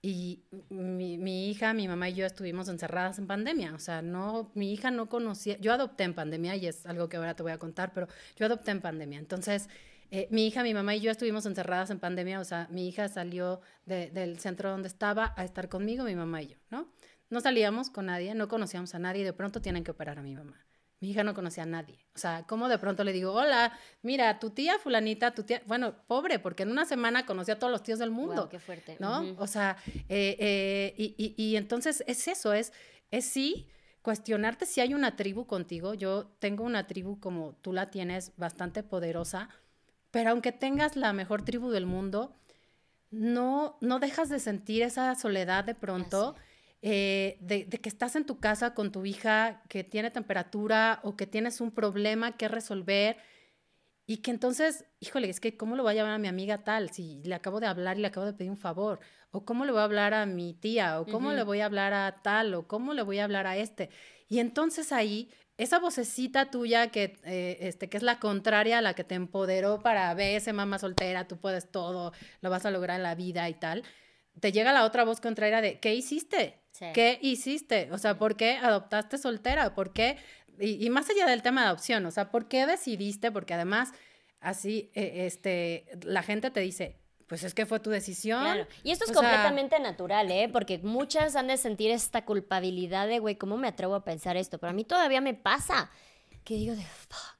[0.00, 3.74] y mi, mi, hija, mi mamá y yo estuvimos encerradas en pandemia.
[3.74, 7.16] O sea, no, mi hija no conocía, yo adopté en pandemia y es algo que
[7.16, 8.06] ahora te voy a contar, pero
[8.36, 9.18] yo adopté en pandemia.
[9.18, 9.68] Entonces,
[10.10, 13.08] eh, mi hija, mi mamá y yo estuvimos encerradas en pandemia, o sea, mi hija
[13.08, 16.90] salió del centro donde estaba a estar conmigo, mi mamá y yo, ¿no?
[17.28, 20.22] No salíamos con nadie, no conocíamos a nadie y de pronto tienen que operar a
[20.22, 20.64] mi mamá.
[21.00, 22.06] Mi hija no conocía a nadie.
[22.14, 25.94] O sea, ¿cómo de pronto le digo, hola, mira, tu tía fulanita, tu tía, bueno,
[26.06, 28.48] pobre, porque en una semana conocía a todos los tíos del mundo.
[28.48, 28.96] qué fuerte.
[28.98, 29.34] ¿No?
[29.38, 29.76] O sea,
[30.08, 32.72] eh, eh, y, y, y, entonces es eso, es,
[33.10, 33.68] es sí
[34.00, 35.92] cuestionarte si hay una tribu contigo.
[35.92, 39.50] Yo tengo una tribu como tú la tienes, bastante poderosa,
[40.16, 42.34] pero aunque tengas la mejor tribu del mundo,
[43.10, 46.34] no, no dejas de sentir esa soledad de pronto.
[46.80, 51.26] Eh, de, que estás en tu casa con tu hija que tiene temperatura o que
[51.26, 53.18] tienes un problema que resolver
[54.06, 56.90] y que entonces, híjole, es que ¿cómo lo voy a llamar a mi amiga tal
[56.90, 59.00] si le acabo de hablar y le acabo de pedir un favor?
[59.32, 60.98] ¿O cómo le voy a hablar a mi tía?
[60.98, 62.54] ¿O cómo le voy a hablar a tal?
[62.54, 63.90] ¿O cómo le voy a hablar a este?
[64.28, 68.94] Y entonces ahí esa vocecita tuya que, eh, este, que es la contraria a la
[68.94, 72.96] que te empoderó para ver ese mamá soltera, tú puedes todo, lo vas a lograr
[72.96, 73.82] en la vida y tal,
[74.40, 76.60] te llega la otra voz contraria de, ¿qué hiciste?
[76.92, 77.88] ¿Qué hiciste?
[77.90, 79.74] O sea, ¿por qué adoptaste soltera?
[79.74, 80.18] ¿Por qué?
[80.58, 83.30] Y, más allá del tema de adopción, o sea, ¿por qué decidiste?
[83.30, 83.92] Porque además,
[84.40, 88.42] así, eh, este, la gente te dice, pues es que fue tu decisión.
[88.42, 88.66] Claro.
[88.84, 90.48] Y esto es completamente natural, ¿eh?
[90.52, 94.58] Porque muchas han de sentir esta culpabilidad de, güey, ¿cómo me atrevo a pensar esto?
[94.58, 95.90] Pero a mí todavía me pasa
[96.44, 97.36] que digo de, fuck,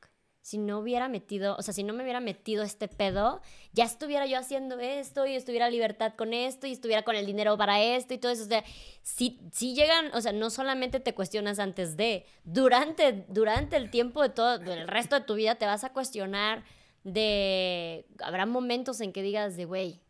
[0.46, 3.40] si no hubiera metido, o sea, si no me hubiera metido este pedo,
[3.72, 7.56] ya estuviera yo haciendo esto y estuviera libertad con esto y estuviera con el dinero
[7.56, 8.44] para esto y todo eso.
[8.44, 8.64] O sea,
[9.02, 14.22] si, si llegan, o sea, no solamente te cuestionas antes de, durante, durante el tiempo
[14.22, 16.64] de todo, el resto de tu vida te vas a cuestionar
[17.06, 20.00] de, habrá momentos en que digas de, güey,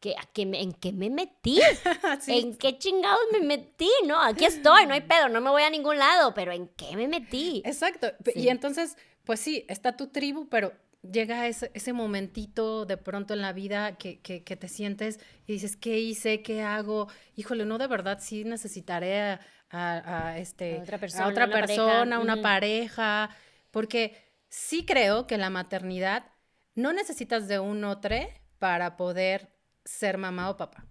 [0.00, 1.60] ¿qué, ¿en qué me metí?
[2.26, 3.90] ¿En qué chingados me metí?
[4.06, 6.96] No, aquí estoy, no hay pedo, no me voy a ningún lado, pero ¿en qué
[6.96, 7.62] me metí?
[7.64, 8.12] Exacto.
[8.34, 13.42] Y entonces pues sí, está tu tribu, pero llega ese, ese momentito de pronto en
[13.42, 16.42] la vida que, que, te sientes y dices, ¿qué hice?
[16.42, 17.08] ¿Qué hago?
[17.36, 19.38] Híjole, no, de verdad sí necesitaré
[19.70, 22.20] a, este, otra persona, a otra una persona, pareja.
[22.20, 23.30] una pareja,
[23.70, 24.16] porque
[24.48, 26.24] sí creo que la maternidad
[26.74, 28.16] no necesitas de un otro
[28.58, 29.54] para poder
[29.84, 30.86] ser mamá o papá.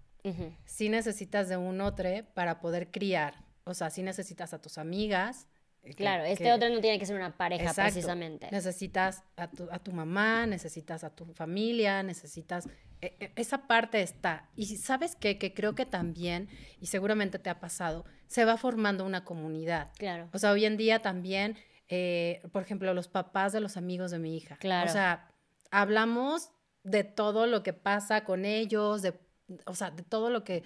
[0.64, 3.44] Sí necesitas de un otro para poder criar.
[3.64, 5.48] O sea, sí necesitas a tus amigas,
[5.96, 8.48] Claro, este otro no tiene que ser una pareja precisamente.
[8.52, 12.68] Necesitas a tu, a tu, mamá, necesitas a tu familia, necesitas...
[13.00, 14.48] E, e, esa parte está.
[14.54, 15.38] Y sabes qué?
[15.38, 16.48] Que creo que también,
[16.80, 19.90] y seguramente te ha pasado, se va formando una comunidad.
[19.98, 20.28] Claro.
[20.32, 21.56] O sea, hoy en día también,
[21.88, 24.56] eh, por ejemplo, los papás de los amigos de mi hija.
[24.58, 24.88] Claro.
[24.88, 25.31] O sea,
[25.72, 26.50] hablamos
[26.84, 29.18] de todo lo que pasa con ellos, de
[29.66, 30.62] o sea, de todo lo que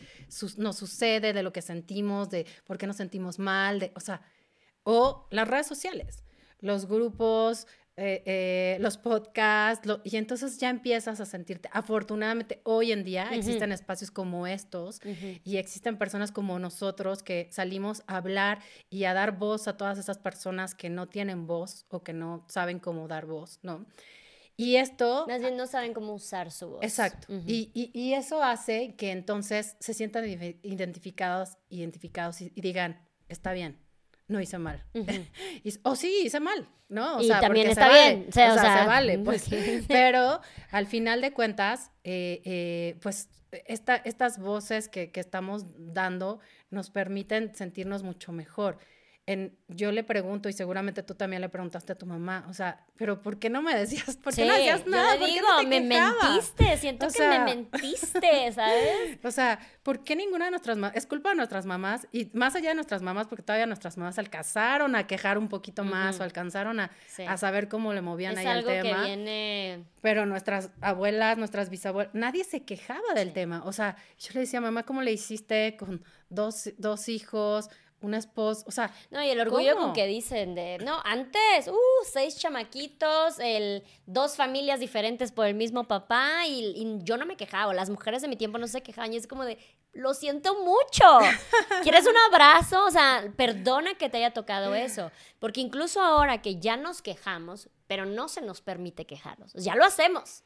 [0.58, 4.20] nos sucede, de lo que sentimos, de por qué nos sentimos mal, de, o sea,
[4.84, 6.22] o las redes sociales,
[6.60, 7.66] los grupos,
[7.96, 13.72] eh, eh, los podcasts, y entonces ya empiezas a sentirte, afortunadamente hoy en día existen
[13.72, 15.00] espacios como estos
[15.44, 19.96] y existen personas como nosotros que salimos a hablar y a dar voz a todas
[19.98, 23.86] esas personas que no tienen voz o que no saben cómo dar voz, ¿no?
[24.56, 25.26] Y esto...
[25.28, 26.82] Más bien no saben cómo usar su voz.
[26.82, 27.26] Exacto.
[27.46, 30.24] y, y, y, eso hace que entonces se sientan
[30.62, 33.78] identificados, identificados y digan, está bien,
[34.28, 34.82] no hice mal.
[35.82, 37.18] o sí, hice mal, ¿no?
[37.18, 38.26] O y también está bien.
[38.28, 39.48] o, sea, se vale, pues.
[39.88, 40.40] Pero
[40.70, 43.28] al final de cuentas, eh, eh, pues
[43.66, 46.40] esta, estas voces que, que, estamos dando
[46.70, 48.78] nos permiten sentirnos mucho mejor
[49.68, 53.22] yo le pregunto, y seguramente tú también le preguntaste a tu mamá, o sea, pero
[53.22, 54.16] ¿por qué no me decías?
[54.16, 55.16] ¿Por qué no hacías nada?
[55.16, 59.18] Yo digo, me mentiste, siento que me mentiste, ¿sabes?
[59.24, 60.96] O sea, ¿por qué ninguna de nuestras mamás?
[60.96, 64.16] Es culpa de nuestras mamás, y más allá de nuestras mamás, porque todavía nuestras mamás
[64.20, 66.92] alcanzaron a quejar un poquito más, o alcanzaron a,
[67.26, 69.02] a, saber cómo le movían ahí el tema.
[69.02, 69.84] Que viene...
[70.02, 73.64] Pero nuestras abuelas, nuestras bisabuelas, nadie se quejaba del tema.
[73.64, 77.68] O sea, yo le decía, mamá, ¿cómo le hiciste con dos, dos hijos?
[78.00, 78.94] Una esposa, o sea...
[79.10, 84.36] No, y el orgullo con que dicen de, no, antes, uh, seis chamaquitos, el, dos
[84.36, 88.36] familias diferentes por el mismo papá y, yo no me quejaba, las mujeres de mi
[88.36, 89.58] tiempo no se quejaban y es como de,
[89.92, 91.04] lo siento mucho,
[91.82, 92.84] ¿quieres un abrazo?
[92.84, 97.70] O sea, perdona que te haya tocado eso, porque incluso ahora que ya nos quejamos,
[97.86, 100.44] pero no se nos permite quejarnos, ya lo hacemos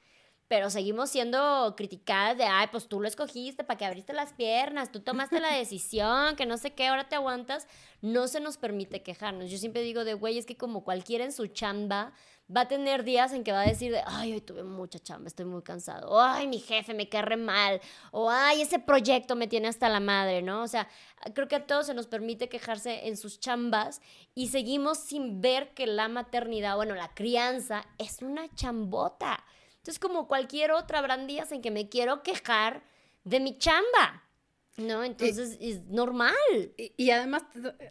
[0.51, 4.91] pero seguimos siendo criticadas de, ay, pues tú lo escogiste para que abriste las piernas,
[4.91, 7.69] tú tomaste la decisión, que no sé qué, ahora te aguantas,
[8.03, 9.49] no se nos permite quejarnos.
[9.49, 12.13] Yo siempre digo de, güey, es que como cualquiera en su chamba
[12.55, 15.29] va a tener días en que va a decir de, ay, hoy tuve mucha chamba,
[15.29, 19.47] estoy muy cansado, o, ay, mi jefe me carre mal, o, ay, ese proyecto me
[19.47, 20.65] tiene hasta la madre, ¿no?
[20.65, 20.89] O sea,
[21.33, 24.01] creo que a todos se nos permite quejarse en sus chambas
[24.35, 29.45] y seguimos sin ver que la maternidad, bueno, la crianza es una chambota.
[29.81, 32.83] Entonces, como cualquier otra, habrán días en que me quiero quejar
[33.25, 34.25] de mi chamba.
[34.77, 35.05] ¿No?
[35.05, 36.35] Entonces es normal.
[36.77, 37.43] Y, además,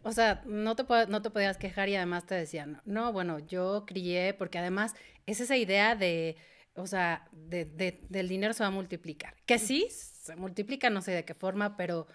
[0.02, 3.84] o sea, no te, no te podías quejar y además te decían, no, bueno, yo
[3.86, 4.94] crié, porque además
[5.26, 6.36] es esa idea de,
[6.74, 7.64] o sea, de,
[8.08, 9.34] del dinero se va a multiplicar.
[9.46, 12.06] Que sí, se multiplica, no sé de qué forma, pero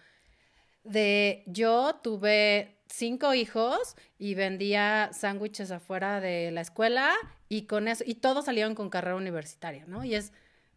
[0.83, 7.13] de yo tuve cinco hijos y vendía sándwiches afuera de la escuela
[7.49, 10.03] y con eso, y todos salieron con carrera universitaria, ¿no?
[10.03, 10.31] Y es,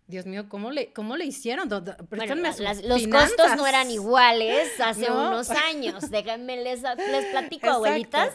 [0.07, 1.69] Dios mío, ¿cómo le, cómo le hicieron?
[1.69, 6.11] los costos no eran iguales hace unos años.
[6.11, 8.35] Déjenme les, les platico, abuelitas.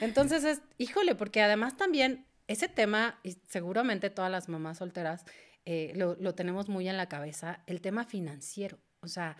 [0.00, 5.24] Entonces es, híjole, porque además también ese tema, y seguramente todas las mamás solteras
[5.66, 8.78] eh, lo, lo, tenemos muy en la cabeza, el tema financiero.
[9.02, 9.36] O sea,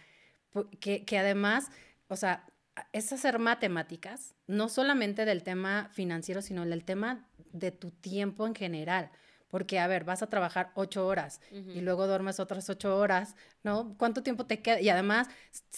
[0.81, 1.71] que, que además,
[2.09, 2.47] o sea,
[2.93, 8.55] es hacer matemáticas, no solamente del tema financiero, sino del tema de tu tiempo en
[8.55, 9.11] general.
[9.51, 13.35] Porque, a ver, vas a trabajar ocho horas y luego duermes otras ocho horas,
[13.65, 13.95] ¿no?
[13.99, 14.81] ¿Cuánto tiempo te queda?
[14.81, 15.29] Y además,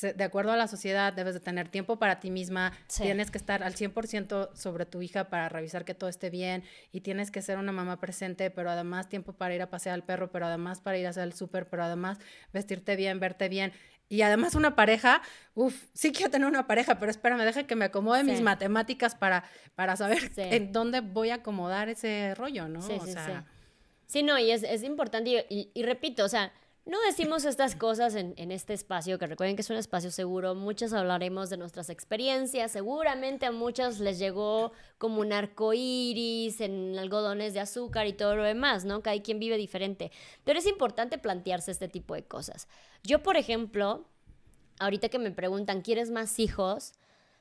[0.02, 3.62] de acuerdo a la sociedad, debes de tener tiempo para ti misma, tienes que estar
[3.62, 7.56] al 100% sobre tu hija para revisar que todo esté bien y tienes que ser
[7.58, 10.98] una mamá presente, pero además tiempo para ir a pasear al perro, pero además para
[10.98, 12.18] ir a hacer el súper, pero además
[12.52, 13.72] vestirte bien, verte bien.
[14.08, 15.22] y además una pareja,
[15.54, 19.42] uff, sí quiero tener una pareja, pero espérame, deja que me acomode mis matemáticas para,
[19.74, 22.82] para saber en dónde voy a acomodar ese rollo, ¿no?
[22.82, 23.32] Sí, sí, sí.
[24.12, 26.52] Sí, no, y es, importante, y, repito, o sea,
[26.84, 30.54] no decimos estas cosas en, este espacio, que recuerden que es un espacio seguro.
[30.54, 32.72] Muchas hablaremos de nuestras experiencias.
[32.72, 38.36] Seguramente a muchos les llegó como un arco iris en algodones de azúcar y todo
[38.36, 39.02] lo demás, ¿no?
[39.02, 40.12] Cada quien vive diferente.
[40.44, 42.68] Pero es importante plantearse este tipo de cosas.
[43.02, 44.04] Yo, por ejemplo,
[44.78, 46.92] ahorita que me preguntan, ¿quieres más hijos?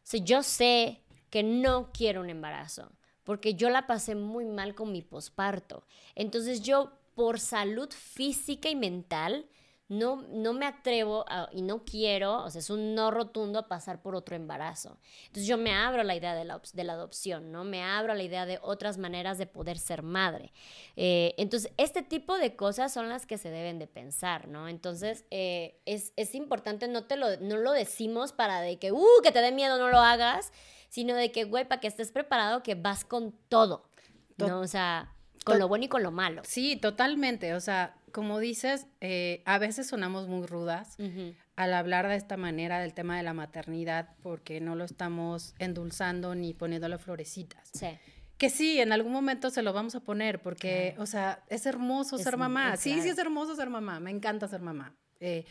[0.03, 2.93] Si yo sé que no quiero un embarazo,
[3.31, 5.85] porque yo la pasé muy mal con mi posparto.
[6.15, 9.47] Entonces yo por salud física y mental,
[9.87, 11.23] no, no me atrevo
[11.53, 14.97] y no quiero, o sea, es un no rotundo a pasar por otro embarazo.
[15.27, 17.63] Entonces yo me abro a la idea de la, de la adopción, ¿no?
[17.63, 20.51] Me abro a la idea de otras maneras de poder ser madre.
[20.97, 24.67] Eh, entonces, este tipo de cosas son las que se deben de pensar, ¿no?
[24.67, 29.21] Entonces, eh, es, es, importante, no, te lo, no lo decimos para de que, uh,
[29.23, 30.51] que te dé miedo, no lo hagas,
[30.91, 33.89] sino de que, güey, para que estés preparado, que vas con todo,
[34.37, 34.59] ¿no?
[34.59, 35.11] O sea
[35.43, 36.41] con lo bueno y con lo malo.
[36.45, 37.53] Sí, totalmente.
[37.53, 40.97] O sea, como dices, eh, a veces sonamos muy rudas
[41.55, 46.35] al hablar de esta manera del tema de la maternidad porque no lo estamos endulzando
[46.35, 47.69] ni poniéndole florecitas.
[47.73, 47.87] Sí.
[48.37, 52.17] Que sí, en algún momento se lo vamos a poner porque, o sea, es hermoso
[52.17, 52.75] ser mamá.
[52.75, 53.99] Sí, sí es hermoso ser mamá.
[53.99, 54.95] Me encanta ser mamá.
[55.19, 55.45] Eh,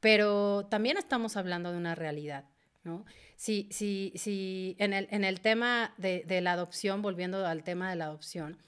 [0.00, 2.44] pero también estamos hablando de una realidad,
[2.84, 3.04] ¿no?
[3.36, 7.90] Sí, sí, sí, en el, en el tema de, de la adopción, volviendo al tema
[7.90, 8.58] de la adopción,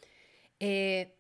[0.61, 1.17] eh,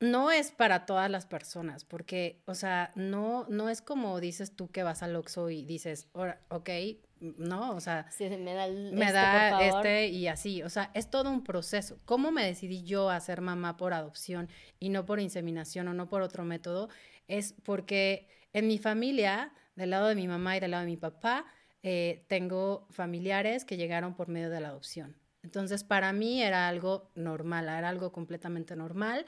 [0.00, 4.70] no es para todas las personas, porque, o sea, no, no es como dices tú
[4.70, 6.08] que vas al Oxxo y dices,
[6.48, 6.70] ok,
[7.20, 11.30] no, o sea, me da, me este, da este y así, o sea, es todo
[11.30, 11.98] un proceso.
[12.04, 14.48] ¿Cómo me decidí yo a ser mamá por adopción
[14.78, 16.88] y no por inseminación o no por otro método?
[17.28, 20.96] Es porque en mi familia, del lado de mi mamá y del lado de mi
[20.96, 21.46] papá,
[21.86, 25.16] eh, tengo familiares que llegaron por medio de la adopción.
[25.42, 29.26] Entonces, para mí era algo normal, era algo completamente normal.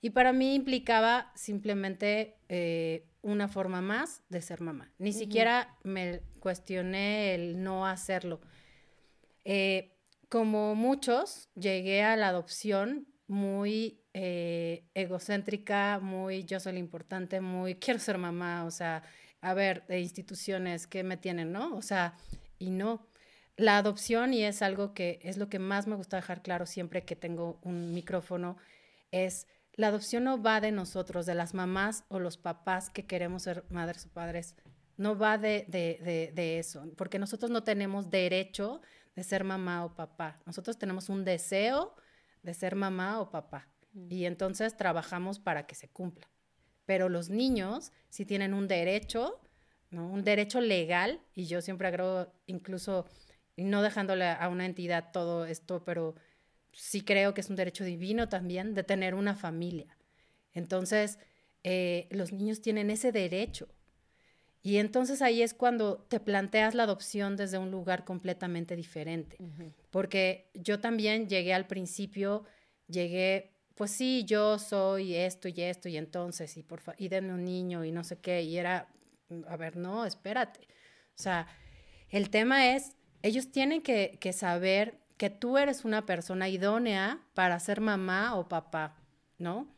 [0.00, 4.92] Y para mí implicaba simplemente eh, una forma más de ser mamá.
[4.98, 8.40] Ni siquiera me cuestioné el no hacerlo.
[9.44, 9.96] Eh,
[10.28, 17.74] como muchos, llegué a la adopción muy eh, egocéntrica, muy yo soy lo importante, muy
[17.74, 19.02] quiero ser mamá, o sea,
[19.40, 21.76] a ver, de instituciones que me tienen, ¿no?
[21.76, 22.16] O sea,
[22.58, 23.06] y no
[23.56, 27.04] la adopción, y es algo que es lo que más me gusta dejar claro siempre
[27.04, 28.56] que tengo un micrófono,
[29.10, 33.42] es la adopción no va de nosotros, de las mamás o los papás que queremos
[33.42, 34.56] ser madres o padres.
[34.96, 38.80] No va de, de, eso, porque nosotros no tenemos derecho
[39.14, 40.40] de ser mamá o papá.
[40.46, 41.94] Nosotros tenemos un deseo
[42.42, 43.68] de ser mamá o papá.
[43.92, 44.12] Mm.
[44.12, 46.28] Y entonces trabajamos para que se cumpla.
[46.88, 49.38] Pero los niños sí tienen un derecho,
[49.90, 50.08] ¿no?
[50.08, 53.04] un derecho legal, y yo siempre agrego incluso
[53.58, 56.14] no dejándole a una entidad todo esto, pero
[56.72, 59.98] sí creo que es un derecho divino también de tener una familia.
[60.54, 61.18] Entonces,
[61.62, 63.68] eh, los niños tienen ese derecho.
[64.62, 69.36] Y entonces ahí es cuando te planteas la adopción desde un lugar completamente diferente.
[69.90, 72.44] Porque yo también llegué al principio,
[72.86, 77.44] llegué, pues sí, yo soy esto y esto, y entonces, y, por y denme un
[77.44, 78.88] niño y no sé qué, y era,
[79.46, 80.66] a ver, no, espérate.
[81.16, 81.46] O sea,
[82.10, 87.80] el tema es ellos tienen que, saber que tú eres una persona idónea para ser
[87.80, 88.96] mamá o papá,
[89.38, 89.68] ¿no?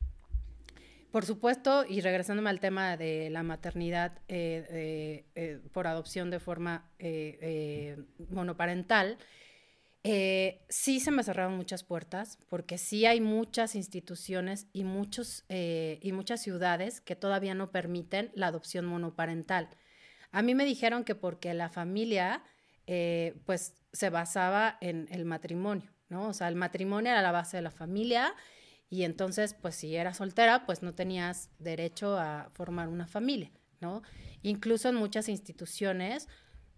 [1.11, 6.91] Por supuesto, y regresándome al tema de la maternidad eh, eh, por adopción de forma
[10.03, 16.13] eh, sí se me cerraron muchas puertas, porque sí hay muchas instituciones y, muchos, y
[16.13, 19.69] muchas ciudades que todavía no permiten la adopción monoparental.
[20.33, 22.43] A mí me dijeron que porque la familia
[22.93, 26.29] eh, pues se basaba en el matrimonio, ¿no?
[26.29, 28.35] O sea, el matrimonio era la base de la familia
[28.89, 34.03] y entonces, pues si eras soltera, pues no tenías derecho a formar una familia, ¿no?
[34.43, 36.29] Incluso en muchas instituciones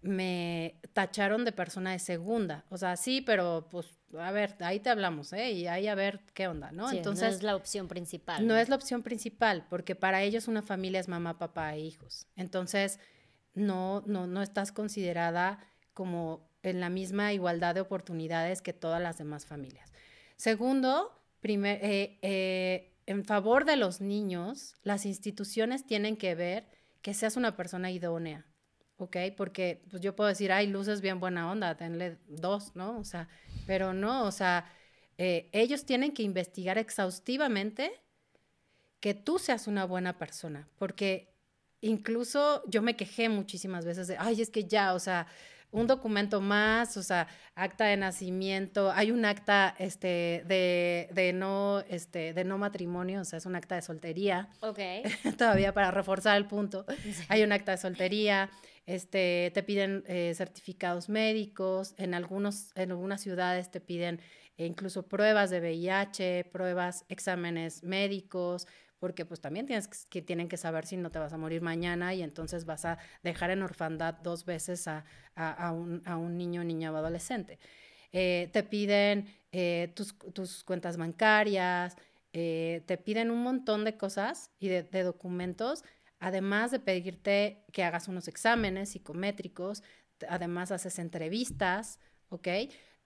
[0.03, 3.87] me tacharon de persona de segunda, o sea, sí, pero pues
[4.17, 5.51] a ver, ahí te hablamos, ¿eh?
[5.51, 6.91] Y ahí a ver qué onda, ¿no?
[6.91, 8.45] Entonces, no es la opción principal.
[8.45, 12.27] No, es la opción principal, porque para ellos una familia es mamá, papá e hijos.
[12.35, 12.99] Entonces,
[13.55, 15.59] no, no, no estás considerada
[15.93, 19.91] como en la misma igualdad de oportunidades que todas las demás familias.
[20.35, 21.11] Segundo,
[21.43, 26.67] eh, eh, en favor de los niños, las instituciones tienen que ver
[27.01, 28.45] que seas una persona idónea,
[29.03, 29.17] ¿ok?
[29.35, 32.97] Porque pues yo puedo decir, ay, luces bien buena onda, tenle dos, ¿no?
[32.99, 33.27] O sea,
[33.65, 34.65] pero no, o sea,
[35.17, 37.91] eh, ellos tienen que investigar exhaustivamente
[38.99, 41.33] que tú seas una buena persona, porque
[41.81, 45.27] incluso yo me quejé muchísimas veces de, ay, es que ya, o sea,
[45.73, 51.83] un documento más, o sea, acta de nacimiento, hay un acta este, de, de, no,
[51.89, 54.49] este, de no matrimonio, o sea, es un acta de soltería.
[54.61, 54.79] Ok.
[55.37, 56.85] Todavía para reforzar el punto.
[57.27, 58.51] Hay un acta de soltería,
[58.85, 64.19] este, te piden eh, certificados médicos, en, algunos, en algunas ciudades te piden
[64.57, 68.67] incluso pruebas de VIH, pruebas, exámenes médicos,
[69.03, 72.13] porque pues también tienes que, tienen que saber si no te vas a morir mañana
[72.13, 75.03] y entonces vas a dejar en orfandad dos veces a,
[75.73, 77.59] un, niño, niña o adolescente.
[78.13, 81.97] Eh, te piden eh, tus, cuentas bancarias,
[82.31, 85.83] eh, te piden un montón de cosas y de, documentos,
[86.23, 89.83] además de pedirte que hagas unos exámenes psicométricos,
[90.29, 91.99] además haces entrevistas,
[92.29, 92.47] ¿ok?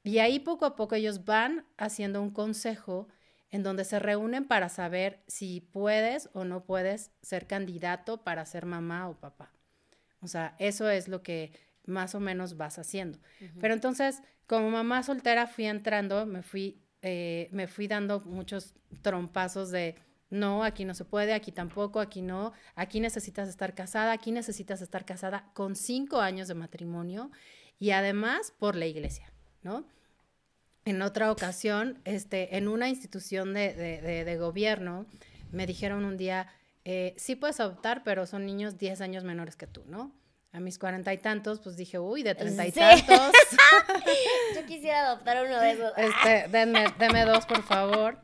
[0.04, 3.08] Y ahí poco a poco ellos van haciendo un consejo
[3.50, 8.68] en donde se reúnen para saber si puedes o no puedes ser candidato para ser
[8.68, 9.52] mamá o papá.
[10.22, 11.54] O sea, eso es lo que
[11.86, 13.18] más o menos vas haciendo.
[13.60, 19.72] Pero entonces, como mamá soltera fui entrando, me fui, eh, me fui dando muchos trompazos
[19.72, 19.96] de,
[20.30, 24.82] no, aquí no se puede, aquí tampoco, aquí no, aquí necesitas estar casada, aquí necesitas
[24.82, 27.32] estar casada con cinco años de matrimonio
[27.80, 29.32] y además por la iglesia,
[29.64, 29.86] ¿no?
[30.88, 35.06] en otra ocasión, este, en una institución de, de, gobierno,
[35.52, 36.48] me dijeron un día,
[36.86, 40.14] eh, sí puedes adoptar, pero son niños 10 años menores que tú, ¿no?
[40.54, 43.20] A mis cuarenta y tantos, pues dije, uy, de treinta y tantos.
[44.56, 45.92] Yo quisiera adoptar uno de esos.
[45.98, 48.18] Este, denme, denme dos, por favor.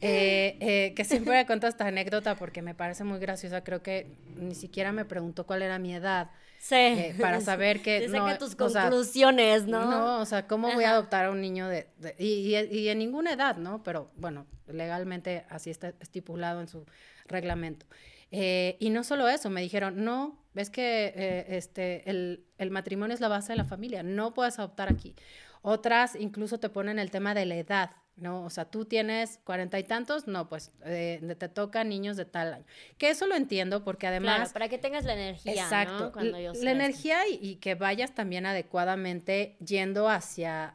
[0.00, 3.64] Eh, eh, que siempre cuento esta anécdota porque me parece muy graciosa.
[3.64, 6.30] Creo que ni siquiera me preguntó cuál era mi edad.
[6.58, 6.74] Sí.
[6.76, 8.06] Eh, para saber que.
[8.08, 9.90] no, tus conclusiones, ¿no?
[9.90, 11.88] No, o sea, ¿cómo voy a adoptar a un niño de.
[12.18, 13.82] y, y, en ninguna edad, ¿no?
[13.82, 16.86] Pero bueno, legalmente así está estipulado en su
[17.26, 17.86] reglamento.
[18.30, 23.28] y no solo eso, me dijeron, no, ves que este, el, el matrimonio es la
[23.28, 25.16] base de la familia, no puedes adoptar aquí.
[25.62, 27.90] Otras incluso te ponen el tema de la edad.
[28.20, 28.44] ¿No?
[28.44, 32.54] O sea, tú tienes cuarenta y tantos, no, pues eh, te toca niños de tal
[32.54, 32.64] año.
[32.96, 34.36] Que eso lo entiendo porque además...
[34.36, 40.08] Claro, para que tengas la energía, exacto, la energía y, que vayas también adecuadamente yendo
[40.08, 40.74] hacia,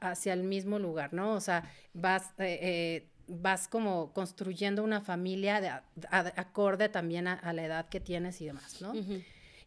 [0.00, 1.32] hacia el mismo lugar, ¿no?
[1.32, 2.32] O sea, vas...
[2.38, 5.68] Eh, eh, vas como construyendo una familia de,
[6.34, 8.92] acorde también a, la edad que tienes y demás, ¿no?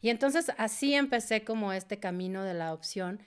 [0.01, 3.21] Y entonces así empecé como este camino de la opción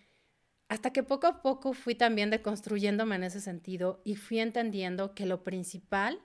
[0.69, 5.27] hasta que poco a poco fui también deconstruyéndome en ese sentido y fui entendiendo que
[5.27, 6.21] lo principal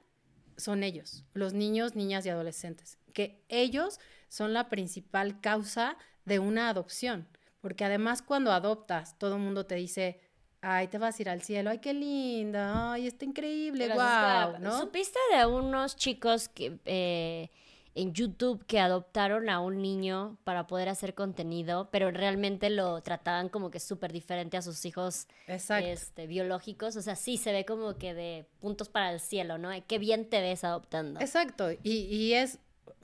[0.58, 6.70] son ellos, los niños, niñas y adolescentes, que ellos son la principal causa de una
[6.70, 7.28] adopción,
[7.62, 10.20] porque además cuando adoptas, todo el mundo te dice,
[10.62, 14.80] ay, te vas a ir al cielo, ay, qué linda, ay, está increíble, wow, ¿no?
[14.80, 16.80] ¿Supiste de unos chicos que...
[16.86, 17.52] Eh,
[17.94, 23.50] en YouTube que adoptaron a un niño para poder hacer contenido, pero realmente lo trataban
[23.50, 26.96] como que súper diferente a sus hijos este, biológicos.
[26.96, 29.70] O sea, sí se ve como que de puntos para el cielo, ¿no?
[29.88, 31.20] Qué bien te ves adoptando.
[31.20, 31.72] Exacto.
[31.84, 32.60] Y, y es,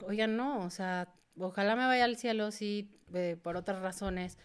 [0.06, 4.38] oigan, no, o sea, ojalá me vaya al cielo, sí, eh, por otras razones.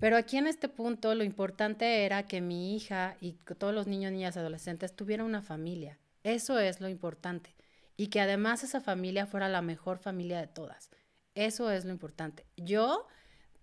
[0.00, 4.12] Pero aquí en este punto lo importante era que mi hija y todos los niños,
[4.12, 5.98] niñas, adolescentes tuvieran una familia.
[6.22, 7.55] Eso es lo importante
[7.96, 10.90] y que además esa familia fuera la mejor familia de todas.
[11.34, 12.46] Eso es lo importante.
[12.56, 13.06] Yo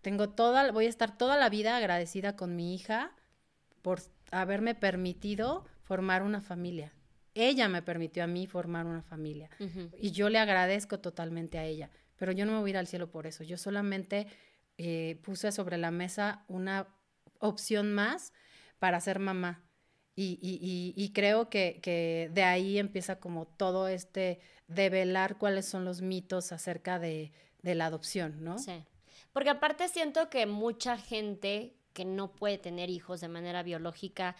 [0.02, 3.12] tengo toda, voy a estar toda la vida agradecida con mi hija
[3.82, 6.94] por haberme permitido formar una familia.
[7.36, 9.50] Ella me permitió a mí formar una familia
[9.98, 12.88] y yo le agradezco totalmente a ella, pero yo no me voy a ir al
[12.88, 13.44] cielo por eso.
[13.44, 14.28] Yo solamente
[14.78, 16.88] eh, puse sobre la mesa una
[17.40, 18.34] opción más
[18.78, 19.64] para ser mamá
[20.16, 26.02] y, y, creo que, que, de ahí empieza como todo este develar cuáles son los
[26.02, 27.32] mitos acerca de,
[27.64, 28.60] de, la adopción, ¿no?
[28.60, 28.84] Sí.
[29.32, 34.36] Porque aparte siento que mucha gente que no puede tener hijos de manera biológica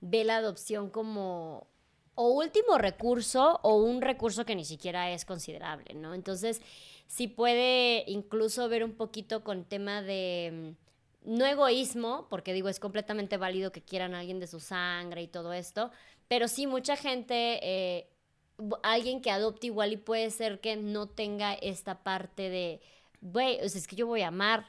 [0.00, 1.68] ve la adopción como
[2.14, 6.14] o último recurso o un recurso que ni siquiera es considerable, ¿no?
[6.14, 6.60] Entonces,
[7.06, 10.74] sí puede incluso ver un poquito con tema de
[11.24, 15.28] no egoísmo, porque digo, es completamente válido que quieran a alguien de su sangre y
[15.28, 15.90] todo esto,
[16.28, 18.08] pero sí mucha gente, eh,
[18.82, 22.80] alguien que adopte igual y puede ser que no tenga esta parte de,
[23.20, 24.66] güey, o sea, es que yo voy a amar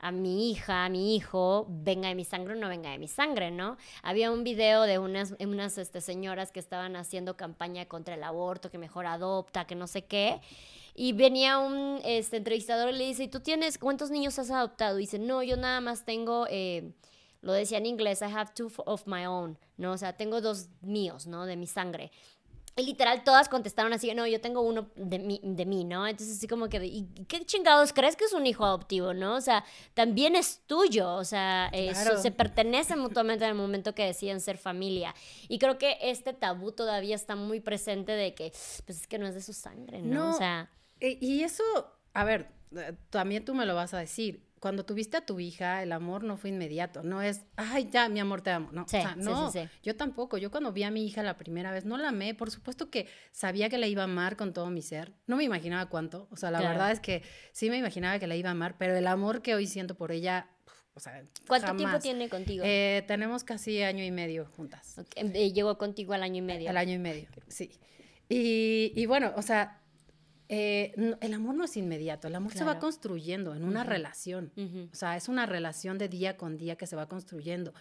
[0.00, 3.08] a mi hija, a mi hijo, venga de mi sangre o no venga de mi
[3.08, 3.76] sangre, ¿no?
[4.02, 8.70] Había un video de unas, unas este, señoras que estaban haciendo campaña contra el aborto,
[8.70, 10.40] que mejor adopta, que no sé qué,
[10.98, 14.98] y venía un este, entrevistador y le dice, ¿y tú tienes, cuántos niños has adoptado?
[14.98, 16.92] Y dice, no, yo nada más tengo, eh,
[17.40, 19.92] lo decía en inglés, I have two of my own, ¿no?
[19.92, 21.46] O sea, tengo dos míos, ¿no?
[21.46, 22.10] De mi sangre.
[22.76, 26.04] literal todas contestaron así, no, yo tengo uno de mí, de mí, ¿no?
[26.04, 29.36] Entonces así como que, ¿y qué chingados crees que es un hijo adoptivo, no?
[29.36, 34.04] O sea, también es tuyo, o sea, eso se pertenece mutuamente en el momento que
[34.04, 35.14] deciden ser familia.
[35.46, 38.50] Y creo que este tabú todavía está muy presente de que,
[38.84, 40.24] pues es que no es de su sangre, ¿no?
[40.24, 40.68] no o sea...
[41.00, 41.62] Y eso,
[42.12, 45.82] a ver, eh, también tú me lo vas a decir cuando tuviste a tu hija,
[45.82, 48.70] el amor no fue inmediato, no es, ay, ya, mi amor, te amo.
[48.72, 50.38] No, o sea, no, yo tampoco.
[50.38, 52.34] Yo cuando vi a mi hija la primera vez, no la amé.
[52.34, 55.14] Por supuesto que sabía que la iba a amar con todo mi ser.
[55.26, 56.28] No me imaginaba cuánto.
[56.30, 57.22] O sea, la verdad es que
[57.52, 60.12] sí me imaginaba que la iba a amar, pero el amor que hoy siento por
[60.12, 60.48] ella,
[60.94, 62.64] o sea, ¿Cuánto tiempo tiene contigo?
[62.66, 64.98] Eh, tenemos casi año y medio juntas.
[64.98, 65.52] Okay.
[65.52, 66.70] Llegó contigo al año y medio.
[66.70, 67.78] Al año y medio, sí.
[68.28, 69.80] Y, y bueno, o sea,
[70.48, 74.52] eh, el amor no es inmediato, el amor se va construyendo en una relación.
[74.92, 77.74] O sea, es una relación de día con día que se va construyendo.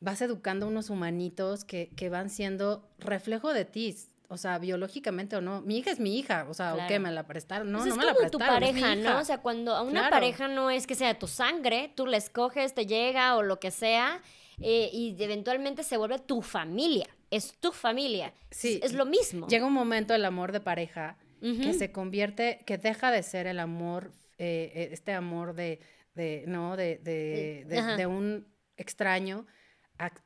[0.00, 3.94] Vas educando unos humanitos que, que van siendo reflejo de ti,
[4.28, 5.60] o sea, biológicamente o no.
[5.60, 6.98] Mi hija es mi hija, o sea, ¿o qué?
[6.98, 7.70] ¿Me la prestaron?
[7.72, 8.30] No, pues no me la prestaron.
[8.30, 9.18] tu pareja, ¿no?
[9.18, 12.74] O sea, cuando a una pareja no es que sea tu sangre, tú la escoges,
[12.74, 14.22] te llega o lo que sea,
[14.60, 17.06] eh, y eventualmente se vuelve tu familia.
[17.30, 18.32] Es tu familia.
[18.50, 18.80] Sí.
[18.82, 19.46] Es, es lo mismo.
[19.48, 23.58] Llega un momento el amor de pareja que se convierte, que deja de ser el
[23.58, 25.80] amor, eh, eh, este amor de,
[26.14, 26.76] de ¿no?
[26.76, 27.64] De, de,
[27.96, 29.46] de, un extraño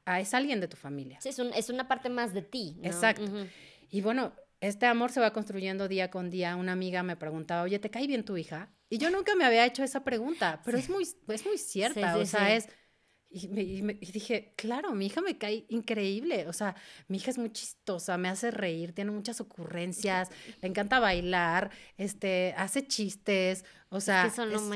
[0.04, 1.20] a, es alguien de tu familia.
[1.20, 2.78] Sí, es, un, es una parte más de ti.
[2.82, 3.30] Exacto.
[3.90, 6.56] Y bueno, este amor se va construyendo día con día.
[6.56, 8.70] Una amiga me preguntaba, oye, ¿te cae bien tu hija?
[8.88, 12.16] Y yo nunca me había hecho esa pregunta, pero es, muy, es muy cierta.
[12.16, 12.68] o sea, es
[13.32, 16.46] y, me, dije, claro, mi hija me cae increíble.
[16.48, 16.76] O sea,
[17.08, 20.28] mi hija es muy chistosa, me hace reír, tiene muchas ocurrencias,
[20.62, 23.64] le encanta bailar, este, hace chistes.
[23.88, 24.26] O sea,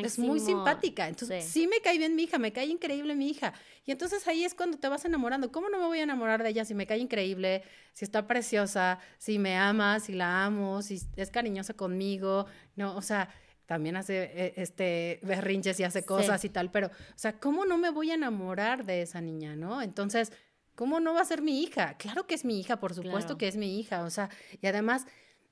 [0.03, 1.09] es, muy simpática.
[1.09, 1.67] Entonces, sí.
[1.67, 3.55] me cae bien mi hija, me cae increíble mi hija.
[3.87, 5.51] Y entonces ahí es cuando te vas enamorando.
[5.51, 8.99] ¿Cómo no me voy a enamorar de ella si me cae increíble, si está preciosa,
[9.19, 12.47] si me ama, si la amo, si es cariñosa conmigo?
[12.75, 13.31] No, o sea,
[13.67, 17.79] también hace eh, este berrinches y hace cosas y tal, pero, o sea, ¿cómo no
[17.79, 19.83] me voy a enamorar de esa niña, no?
[19.83, 20.33] Entonces,
[20.75, 21.97] ¿cómo no va a ser mi hija?
[21.99, 25.07] Claro que es mi hija, por supuesto que es mi hija, o sea, y además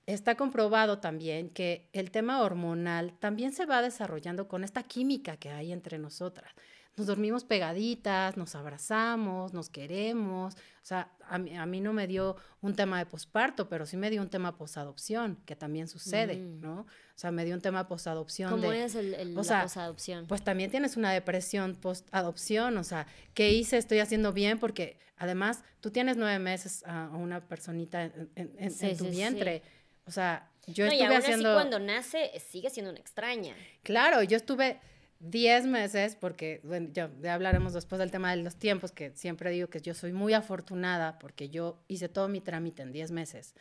[0.06, 5.50] está comprobado también que el tema hormonal también se va desarrollando con esta química que
[5.50, 6.54] hay entre nosotras
[6.96, 10.54] nos dormimos pegaditas, nos abrazamos, nos queremos.
[10.54, 13.96] O sea, a mí, a mí no me dio un tema de posparto, pero sí
[13.96, 16.60] me dio un tema posadopción, que también sucede, mm.
[16.60, 16.86] ¿no?
[17.16, 18.50] O sea, me dio un tema posadopción.
[18.50, 20.26] ¿Cómo es el, el la posadopción?
[20.26, 23.78] Pues también tienes una depresión postadopción, o sea, ¿qué hice?
[23.78, 29.62] Estoy haciendo bien porque además tú tienes nueve meses a una personita en, tu vientre.
[30.06, 31.50] O sea, yo estuve y aún haciendo...
[31.50, 33.54] Así cuando nace sigue siendo una extraña.
[33.84, 34.80] Claro, yo estuve
[35.20, 39.68] 10 meses, porque bueno, ya, hablaremos después del tema de los tiempos, que siempre digo
[39.68, 43.54] que yo soy muy afortunada porque yo hice todo mi trámite en 10 meses.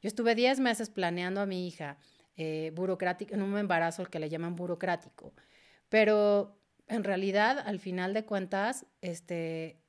[0.00, 1.98] Yo estuve 10 meses planeando a mi hija
[2.36, 5.32] eh, burocrático, en un embarazo que le llaman burocrático,
[5.88, 6.58] pero
[6.88, 9.80] en realidad, al final de cuentas, este,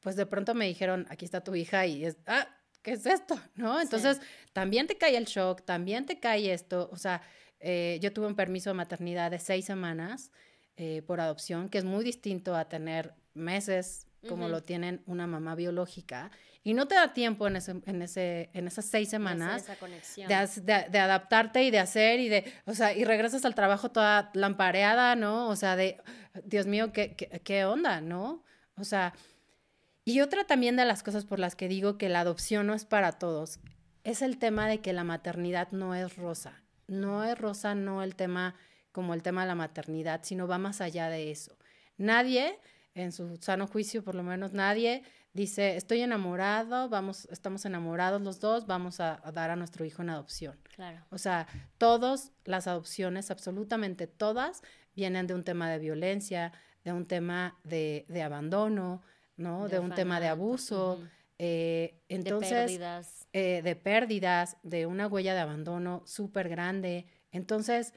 [0.00, 2.48] pues de pronto me dijeron, aquí está tu hija y es, ah,
[2.82, 3.38] ¿qué es esto?
[3.54, 3.80] ¿No?
[3.80, 4.20] Entonces,
[4.52, 7.22] también te cae el shock, también te cae esto, o sea,
[7.60, 10.30] eh, yo tuve un permiso de maternidad de seis semanas,
[10.76, 15.54] eh, por adopción, que es muy distinto a tener meses como lo tienen una mamá
[15.54, 16.30] biológica.
[16.64, 19.66] Y no te da tiempo en, ese, en, ese, en esas seis semanas
[20.16, 24.30] de, de, adaptarte y de hacer y de, o sea, y regresas al trabajo toda
[24.34, 25.48] lampareada, ¿no?
[25.48, 25.98] O sea, de,
[26.44, 28.42] Dios mío, ¿qué, qué, qué onda, ¿no?
[28.76, 29.14] O sea,
[30.04, 32.84] y otra también de las cosas por las que digo que la adopción no es
[32.84, 33.60] para todos,
[34.04, 36.62] es el tema de que la maternidad no es rosa.
[36.86, 38.54] No es rosa, no el tema
[38.90, 41.56] como el tema de la maternidad, sino va más allá de eso.
[41.98, 42.58] Nadie,
[42.98, 48.40] en su sano juicio por lo menos, nadie dice, estoy enamorado, vamos, estamos enamorados los
[48.40, 50.58] dos, vamos a, dar a nuestro hijo en adopción.
[50.74, 51.04] Claro.
[51.10, 51.46] O sea,
[51.78, 54.62] todas las adopciones, absolutamente todas,
[54.94, 56.52] vienen de un tema de violencia,
[56.84, 59.02] de un tema de, abandono,
[59.36, 59.68] ¿no?
[59.68, 61.00] De, un tema de abuso.
[61.38, 63.28] Eh, entonces, de pérdidas.
[63.32, 67.06] Eh, de pérdidas, de una huella de abandono súper grande.
[67.30, 67.94] Entonces,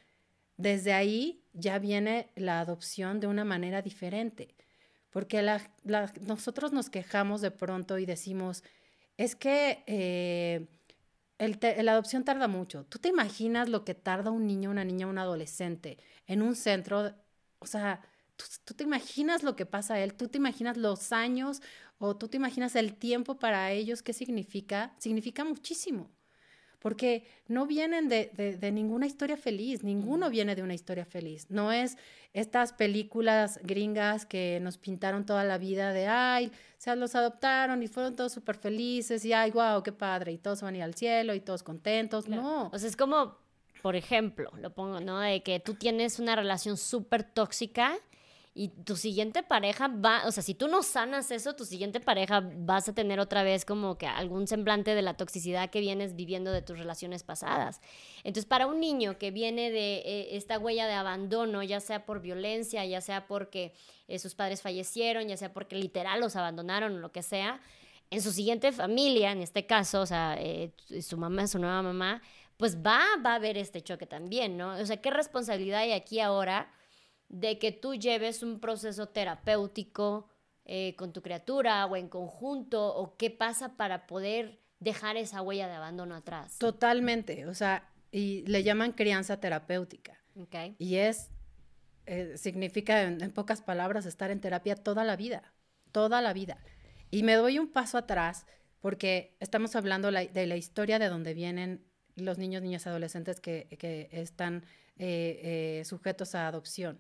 [0.58, 4.56] desde ahí ya viene la adopción de una manera diferente,
[5.12, 5.46] porque
[6.22, 8.64] nosotros nos quejamos de pronto y decimos,
[9.18, 10.68] es que eh,
[11.38, 12.86] la adopción tarda mucho.
[12.86, 15.98] ¿Tú te imaginas lo que tarda un niño, una niña, un adolescente
[16.28, 17.14] en un centro?
[17.60, 18.02] O sea,
[18.66, 21.62] ¿tú, te imaginas lo que pasa a él, tú te imaginas los años
[22.00, 24.96] o tú te imaginas el tiempo para ellos, ¿qué significa?
[24.98, 26.10] Significa muchísimo
[26.82, 31.46] porque no vienen de, de, ninguna historia feliz, ninguno viene de una historia feliz.
[31.50, 31.96] No es
[32.34, 37.88] estas películas gringas que nos pintaron toda la vida de, ay, se los adoptaron y
[37.88, 40.96] fueron todos súper felices y, ay, wow, qué padre, y todos van a ir al
[40.96, 42.28] cielo y todos contentos.
[42.28, 42.70] No.
[42.74, 43.38] O sea, es como,
[43.84, 45.20] por ejemplo, lo pongo, ¿no?
[45.20, 47.96] De que tú tienes una relación súper tóxica
[48.54, 52.44] y tu siguiente pareja va, o sea, si tú no sanas eso, tu siguiente pareja
[52.58, 56.52] vas a tener otra vez como que algún semblante de la toxicidad que vienes viviendo
[56.52, 57.80] de tus relaciones pasadas.
[58.26, 62.22] Entonces, para un niño que viene de eh, esta huella de abandono, ya sea por
[62.22, 63.74] violencia, ya sea porque
[64.10, 67.62] eh, sus padres fallecieron, ya sea porque literal los abandonaron o lo que sea,
[68.10, 72.22] en su siguiente familia, en este caso, o sea, eh, su mamá, su nueva mamá,
[72.58, 74.74] pues va, va a haber este choque también, ¿no?
[74.74, 76.70] O sea, ¿qué responsabilidad hay aquí ahora?
[77.32, 80.28] De que tú lleves un proceso terapéutico
[80.66, 85.68] eh, con tu criatura o en conjunto o qué pasa para poder dejar esa huella
[85.68, 86.58] de abandono atrás.
[86.58, 90.22] Totalmente, o sea, y le llaman crianza terapéutica.
[90.36, 90.76] Okay.
[90.78, 91.30] Y es,
[92.06, 95.54] eh, significa en, pocas palabras estar en terapia toda la vida,
[95.94, 96.58] toda la vida.
[97.12, 98.46] Y me doy un paso atrás
[98.82, 103.68] porque estamos hablando de la historia de donde vienen los niños, niñas, adolescentes que,
[104.12, 104.66] están
[104.98, 107.00] eh, sujetos a adopción.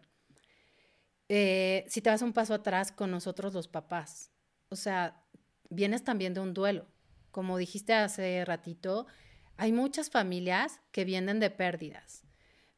[1.34, 4.32] Eh, si te vas un paso atrás con nosotros los papás,
[4.68, 5.24] o sea,
[5.70, 6.86] vienes también de un duelo.
[7.32, 9.08] Como dijiste hace ratito,
[9.56, 12.26] hay muchas familias que vienen de pérdidas,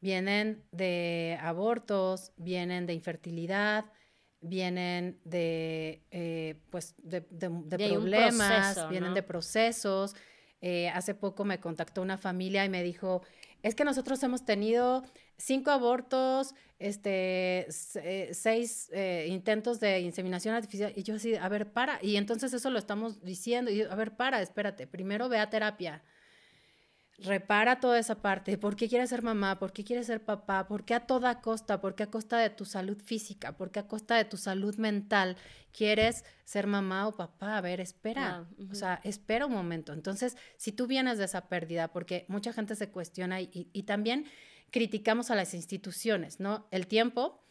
[0.01, 3.86] vienen de abortos, vienen de infertilidad,
[4.39, 10.16] vienen de, eh, pues, de, problemas, vienen de procesos.
[10.62, 13.24] Eh, hace poco me contactó una familia y me dijo,
[13.64, 15.03] es que nosotros hemos tenido
[15.38, 20.91] cinco abortos, este, eh, seis eh, intentos de inseminación artificial.
[20.95, 21.97] Y yo así, a ver, para.
[22.01, 23.72] Y entonces eso lo estamos diciendo.
[23.72, 24.86] Y a ver, para, espérate.
[24.86, 26.03] Primero ve a terapia.
[27.20, 28.57] Repara toda esa parte.
[28.57, 29.59] ¿Por qué quieres ser mamá?
[29.59, 30.68] ¿Por qué quieres ser papá?
[30.68, 31.80] ¿Por qué a toda costa?
[31.80, 33.55] ¿Por qué a costa de tu salud física?
[33.55, 35.38] ¿Por qué a costa de tu salud mental
[35.72, 37.57] quieres ser mamá o papá?
[37.57, 38.47] A ver, espera.
[38.72, 39.93] O sea, espera un momento.
[39.93, 44.26] Entonces, si tú vienes de esa pérdida, porque mucha gente se cuestiona y, y también
[44.72, 46.68] criticamos a las instituciones, ¿no?
[46.72, 47.43] El tiempo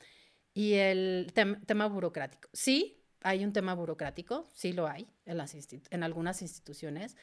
[0.52, 2.48] y el tema burocrático.
[2.52, 7.16] Sí, hay un tema burocrático, sí lo hay en, las en algunas instituciones,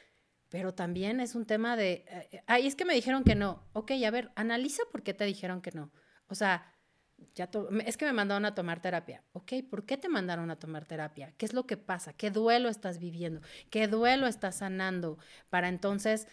[0.50, 3.66] pero también es un tema de, eh, ay, es que me dijeron que no.
[3.72, 5.90] Ok, a ver, analiza por qué te dijeron que no.
[6.28, 6.74] O sea,
[7.34, 7.48] ya
[7.86, 9.24] es que me mandaron a tomar terapia.
[9.32, 11.32] Ok, ¿por qué te mandaron a tomar terapia?
[11.38, 12.12] ¿Qué es lo que pasa?
[12.12, 13.40] ¿Qué duelo estás viviendo?
[13.70, 15.18] ¿Qué duelo estás sanando?
[15.50, 16.26] Para entonces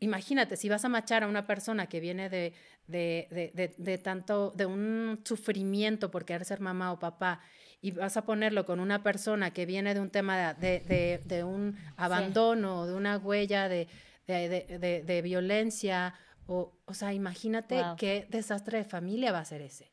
[0.00, 2.52] imagínate, si vas a machar a una persona que viene de,
[2.86, 7.40] de, tanto, de un sufrimiento por querer ser mamá o papá,
[7.80, 12.86] y vas a ponerlo con una persona que viene de un tema de, un abandono,
[12.86, 16.14] de una huella de, violencia,
[16.46, 19.92] o, o sea, imagínate qué desastre de familia va a ser ese.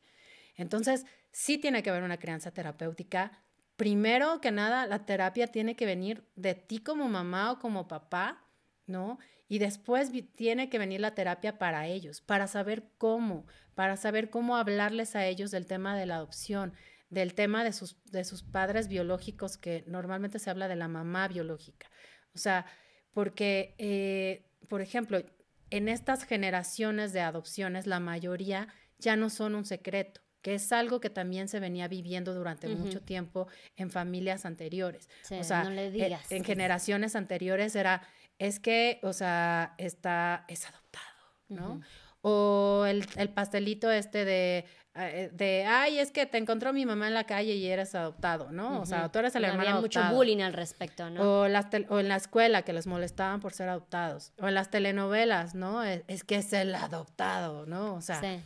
[0.56, 3.30] Entonces, sí tiene que haber una crianza terapéutica.
[3.76, 8.42] Primero que nada, la terapia tiene que venir de ti como mamá o como papá,
[8.86, 9.18] ¿no?
[9.48, 14.56] Y después tiene que venir la terapia para ellos, para saber cómo, para saber cómo
[14.56, 16.72] hablarles a ellos del tema de la adopción,
[17.08, 21.28] del tema de sus, de sus padres biológicos, que normalmente se habla de la mamá
[21.28, 21.90] biológica.
[22.34, 22.66] O sea,
[23.12, 25.22] porque, eh, por ejemplo,
[25.70, 31.00] en estas generaciones de adopciones, la mayoría ya no son un secreto que es algo
[31.00, 35.08] que también se venía viviendo durante mucho tiempo en familias anteriores.
[35.28, 38.02] o sea, eh, en generaciones anteriores era,
[38.38, 41.04] es que, o sea, está, es adoptado,
[41.48, 41.80] ¿no?
[42.28, 44.64] O el, pastelito este de,
[44.96, 48.50] eh, de, ay, es que te encontró mi mamá en la calle y eres adoptado,
[48.50, 48.80] ¿no?
[48.80, 51.42] O sea, tú eres el hermano Había mucho bullying al respecto, ¿no?
[51.42, 54.32] O, las o en la escuela que les molestaban por ser adoptados.
[54.40, 55.84] O en las telenovelas, ¿no?
[55.84, 57.94] Es, que es el adoptado, ¿no?
[57.94, 58.40] O sea, sí.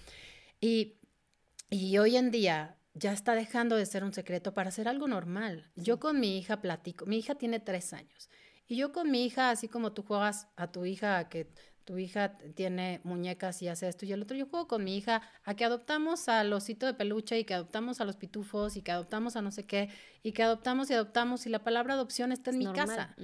[0.61, 0.97] y,
[1.70, 5.70] y hoy en día ya está dejando de ser un secreto para ser algo normal.
[5.74, 8.28] Yo con mi hija platico, mi hija tiene tres años.
[8.66, 11.51] Y yo con mi hija, así como tú juegas a tu hija que
[11.91, 15.22] tu hija tiene muñecas y hace esto y el otro, yo juego con mi hija
[15.43, 18.93] a que adoptamos al osito de peluche y que adoptamos a los pitufos y que
[18.93, 19.88] adoptamos a no sé qué
[20.22, 23.16] y que adoptamos y adoptamos y la palabra adopción está en mi casa.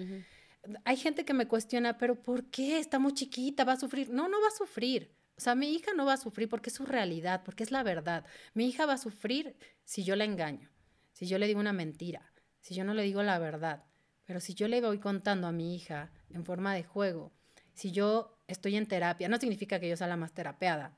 [0.84, 2.80] Hay gente que me cuestiona, pero ¿por qué?
[2.80, 4.10] Está muy chiquita, va a sufrir.
[4.10, 5.14] No, no va a sufrir.
[5.38, 7.84] O sea, mi hija no va a sufrir porque es su realidad, porque es la
[7.84, 8.26] verdad.
[8.54, 10.72] Mi hija va a sufrir si yo la engaño,
[11.12, 13.84] si yo le digo una mentira, si yo no le digo la verdad.
[14.24, 17.32] Pero si yo le voy contando a mi hija en forma de juego,
[17.74, 20.92] si yo estoy en terapia, no significa que yo sea la más terapeada,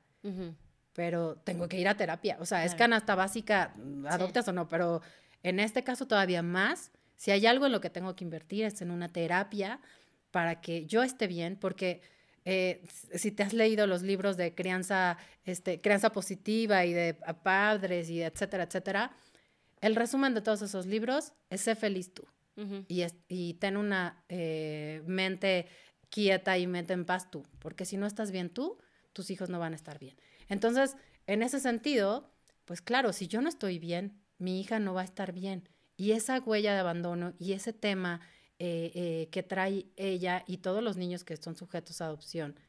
[0.93, 2.37] pero tengo que ir a terapia.
[2.39, 3.73] O sea, es canasta básica,
[4.07, 5.01] adoptas o no, pero
[5.43, 8.81] en este caso todavía más, si hay algo en lo que tengo que invertir es
[8.81, 9.79] en una terapia
[10.31, 12.01] para que yo esté bien, porque
[12.45, 12.83] eh,
[13.13, 18.21] si te has leído los libros de crianza, este, crianza positiva y de padres y
[18.21, 19.11] etcétera, etcétera,
[19.81, 22.25] el resumen de todos esos libros es sé feliz tú
[22.87, 25.67] y, y, ten una eh, mente
[26.09, 28.77] quieta y mente en paz tú, porque si no estás bien tú,
[29.13, 30.15] tus hijos no van a estar bien.
[30.47, 30.95] Entonces,
[31.27, 32.31] en ese sentido,
[32.65, 35.69] pues claro, si yo no estoy bien, mi hija no va a estar bien.
[35.97, 38.21] Y esa huella de abandono y ese tema
[38.57, 42.59] eh, eh, que trae ella y todos los niños que son sujetos a adopción,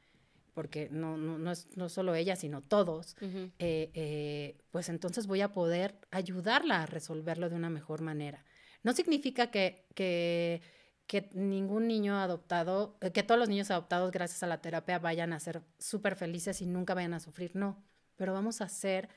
[0.52, 3.16] porque no, no, no es no solo ella, sino todos,
[3.58, 8.44] eh, pues entonces voy a poder ayudarla a resolverlo de una mejor manera.
[8.82, 10.62] No significa que, que,
[11.10, 15.40] que ningún niño adoptado, que todos los niños adoptados gracias a la terapia vayan a
[15.40, 17.82] ser súper felices y nunca vayan a sufrir, no,
[18.14, 19.08] pero vamos a hacer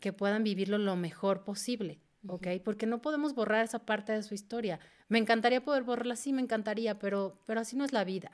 [0.00, 2.02] que puedan vivirlo lo mejor posible.
[2.28, 2.46] ¿ok?
[2.62, 4.80] Porque no podemos borrar esa parte de su historia.
[5.08, 8.32] Me encantaría poder borrarla, sí, me encantaría, pero, pero así no es la vida.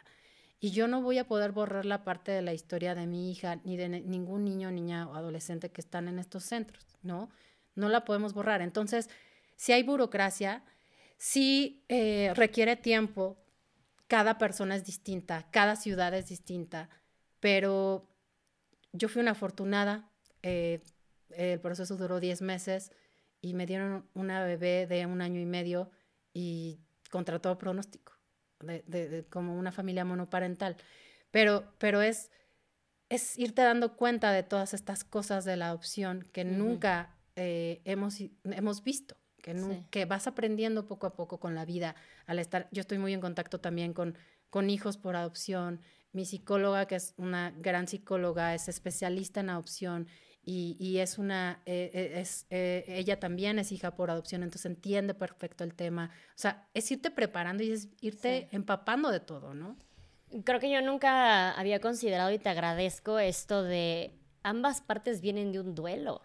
[0.59, 3.61] Y yo no voy a poder borrar la parte de la historia de mi hija
[3.63, 7.31] ni de ningún niño, niña o adolescente que están en estos centros, ¿no?
[7.77, 8.63] No la podemos borrar.
[8.63, 9.09] Entonces,
[9.55, 10.65] si hay burocracia,
[11.19, 13.39] si eh, requiere tiempo,
[14.07, 16.89] cada persona es distinta, cada ciudad es distinta,
[17.41, 18.09] pero
[18.93, 20.11] yo fui una afortunada,
[20.43, 20.81] eh,
[21.31, 22.93] el proceso duró 10 meses,
[23.41, 25.91] y me dieron una bebé de un año y medio
[26.33, 28.12] y contra todo pronóstico,
[28.61, 30.77] de, como una familia monoparental.
[31.31, 32.31] Pero, pero es,
[33.09, 38.19] es irte dando cuenta de todas estas cosas de la adopción que nunca eh, hemos,
[38.45, 41.94] hemos visto, que, que vas aprendiendo poco a poco con la vida
[42.26, 44.18] al estar, yo estoy muy en contacto también con,
[44.51, 45.80] con hijos por adopción,
[46.12, 50.09] mi psicóloga, que es una gran psicóloga, es especialista en adopción
[50.49, 55.64] y, es una, eh, es, eh, ella también es hija por adopción, entonces entiende perfecto
[55.64, 56.12] el tema.
[56.30, 59.76] O sea, es irte preparando y es irte empapando de todo, ¿no?
[60.44, 64.12] Creo que yo nunca había considerado y te agradezco esto de
[64.44, 66.22] ambas partes vienen de un duelo.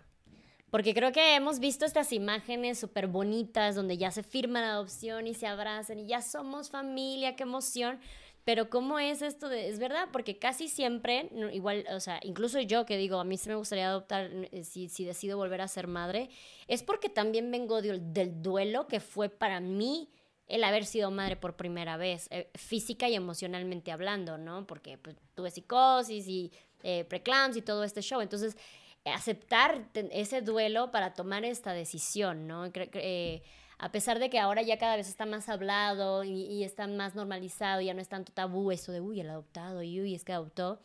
[0.72, 5.28] Porque creo que hemos visto estas imágenes súper bonitas donde ya se firma la adopción
[5.28, 8.00] y se abrazan y ya somos familia, qué emoción.
[8.46, 10.08] Pero ¿cómo es esto de, es verdad?
[10.12, 13.88] Porque casi siempre, igual, o sea, incluso yo que digo, a mí sí me gustaría
[13.88, 16.30] adoptar eh, si, si decido volver a ser madre,
[16.68, 20.10] es porque también vengo del duelo que fue para mí
[20.48, 24.66] el haber sido madre por primera vez, eh, física y emocionalmente hablando, ¿no?
[24.66, 26.52] Porque pues, tuve psicosis y
[26.84, 28.22] eh, preclams y todo este show.
[28.22, 28.58] Entonces,
[29.06, 32.66] aceptar ese duelo para tomar esta decisión, ¿no?
[32.74, 33.42] Eh,
[33.80, 37.82] a pesar de que ahora ya cada vez está más hablado y, está más normalizado,
[37.82, 40.80] ya no es tanto tabú eso de, uy, el adoptado, y uy, es que adoptó.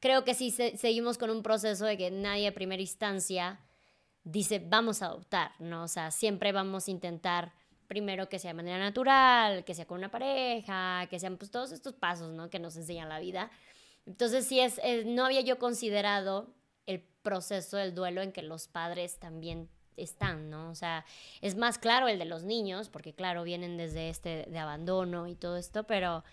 [0.00, 3.60] Creo que sí seguimos con un proceso de que nadie a primera instancia
[4.24, 5.84] dice, vamos a adoptar, ¿no?
[5.84, 7.52] O sea, siempre vamos a intentar
[7.86, 11.70] primero que sea de manera natural, que sea con una pareja, que sean pues todos
[11.72, 12.48] estos pasos, ¿no?
[12.50, 13.50] Que nos enseñan la vida.
[14.06, 16.54] Entonces, sí, es, no había yo considerado
[16.86, 20.70] el proceso del duelo en que los padres también están, ¿no?
[20.70, 21.04] O sea,
[21.40, 25.34] es más claro el de los niños, porque claro, vienen desde este de abandono y
[25.34, 26.24] todo esto, pero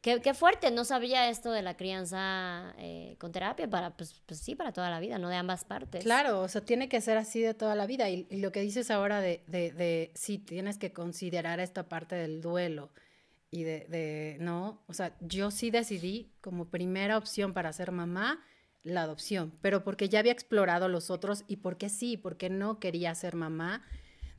[0.00, 4.40] qué, qué fuerte, no sabía esto de la crianza eh, con terapia para, pues, pues,
[4.40, 6.04] sí, para toda la vida, no de ambas partes.
[6.04, 8.08] Claro, o sea, tiene que ser así de toda la vida.
[8.08, 12.90] Y, lo que dices ahora de, de, sí, tienes que considerar esta parte del duelo
[13.50, 18.44] y de, de, no, o sea, yo sí decidí como primera opción para ser mamá
[18.86, 23.14] la adopción, pero porque ya había explorado los otros y porque sí, porque no quería
[23.14, 23.84] ser mamá,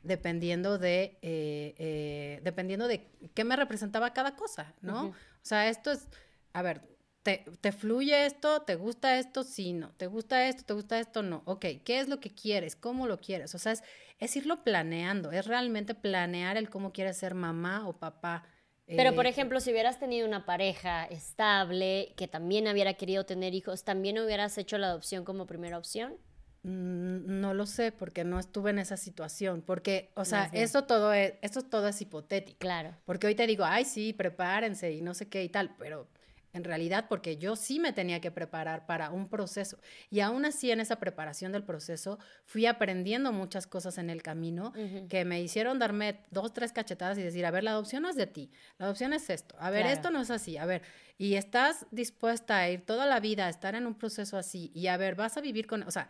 [0.04, 5.08] dependiendo de, eh, eh, dependiendo de qué me representaba cada cosa, ¿no?
[5.08, 6.08] O sea, esto es,
[6.54, 6.82] a ver,
[7.24, 8.62] te, te, fluye esto?
[8.62, 9.44] ¿Te gusta esto?
[9.44, 9.90] Sí, no.
[9.92, 10.64] ¿Te gusta esto?
[10.64, 11.24] ¿Te gusta esto?
[11.24, 11.42] No.
[11.46, 12.78] Ok, ¿qué es lo que quieres?
[12.78, 13.54] ¿Cómo lo quieres?
[13.54, 13.84] O sea, es,
[14.18, 18.46] es irlo planeando, es realmente planear el cómo quieres ser mamá o papá
[18.88, 23.54] pero, por eh, ejemplo, si hubieras tenido una pareja estable que también hubiera querido tener
[23.54, 26.16] hijos, ¿también hubieras hecho la adopción como primera opción?
[26.64, 29.62] Mm, no lo sé, porque no estuve en esa situación.
[29.62, 32.60] Porque, o sea, eso todo, es, eso todo es hipotético.
[32.60, 32.96] Claro.
[33.06, 36.08] Porque hoy te digo, ay, sí, prepárense y no sé qué y tal, pero
[36.54, 39.78] en realidad porque yo sí me tenía que preparar para un proceso.
[40.10, 44.74] Y aún así en esa preparación del proceso fui aprendiendo muchas cosas en el camino
[45.10, 48.16] que me hicieron darme dos, tres cachetadas y decir, a ver, la adopción no es
[48.16, 50.82] de ti, la adopción es esto, a ver, esto no es así, a ver,
[51.18, 54.88] y estás dispuesta a ir toda la vida a estar en un proceso así y
[54.88, 56.10] a ver, vas a vivir con, o sea,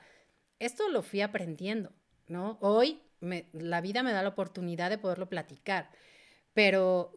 [0.59, 1.91] esto lo fui aprendiendo,
[2.27, 2.57] ¿no?
[2.61, 5.89] Hoy me, la vida me da la oportunidad de poderlo platicar,
[6.53, 7.13] pero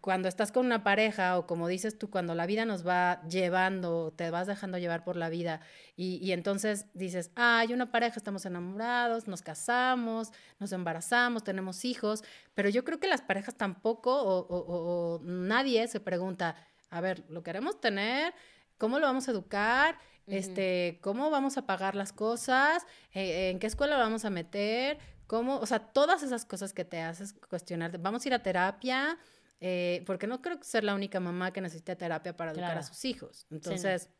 [0.00, 4.12] cuando estás con una pareja o como dices tú, cuando la vida nos va llevando,
[4.16, 5.60] te vas dejando llevar por la vida
[5.96, 11.84] y, y entonces dices, ah, hay una pareja, estamos enamorados, nos casamos, nos embarazamos, tenemos
[11.84, 12.24] hijos,
[12.54, 16.56] pero yo creo que las parejas tampoco o, o, nadie se pregunta,
[16.90, 18.34] a ver, lo queremos tener,
[18.78, 19.98] ¿cómo lo vamos a educar?
[20.26, 22.86] Este, ¿cómo vamos a pagar las cosas?
[23.12, 24.98] Eh, ¿En qué escuela lo vamos a meter?
[25.26, 25.58] ¿Cómo?
[25.58, 27.98] O sea, todas esas cosas que te haces cuestionar.
[27.98, 29.18] Vamos a ir a terapia,
[29.60, 33.04] eh, porque no creo ser la única mamá que necesite terapia para educar a sus
[33.04, 33.46] hijos.
[33.50, 34.10] Entonces,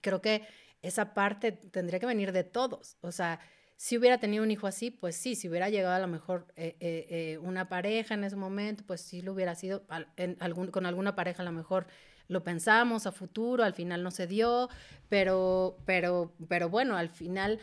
[0.00, 0.46] creo que
[0.82, 2.96] esa parte tendría que venir de todos.
[3.00, 3.40] O sea,
[3.76, 6.76] si hubiera tenido un hijo así, pues sí, si hubiera llegado a lo mejor eh,
[6.80, 9.84] eh, eh, una pareja en ese momento, pues sí lo hubiera sido,
[10.16, 11.86] en algún, con alguna pareja a lo mejor
[12.28, 14.68] lo pensamos a futuro, al final no se dio,
[15.08, 17.60] pero, pero, pero bueno, al final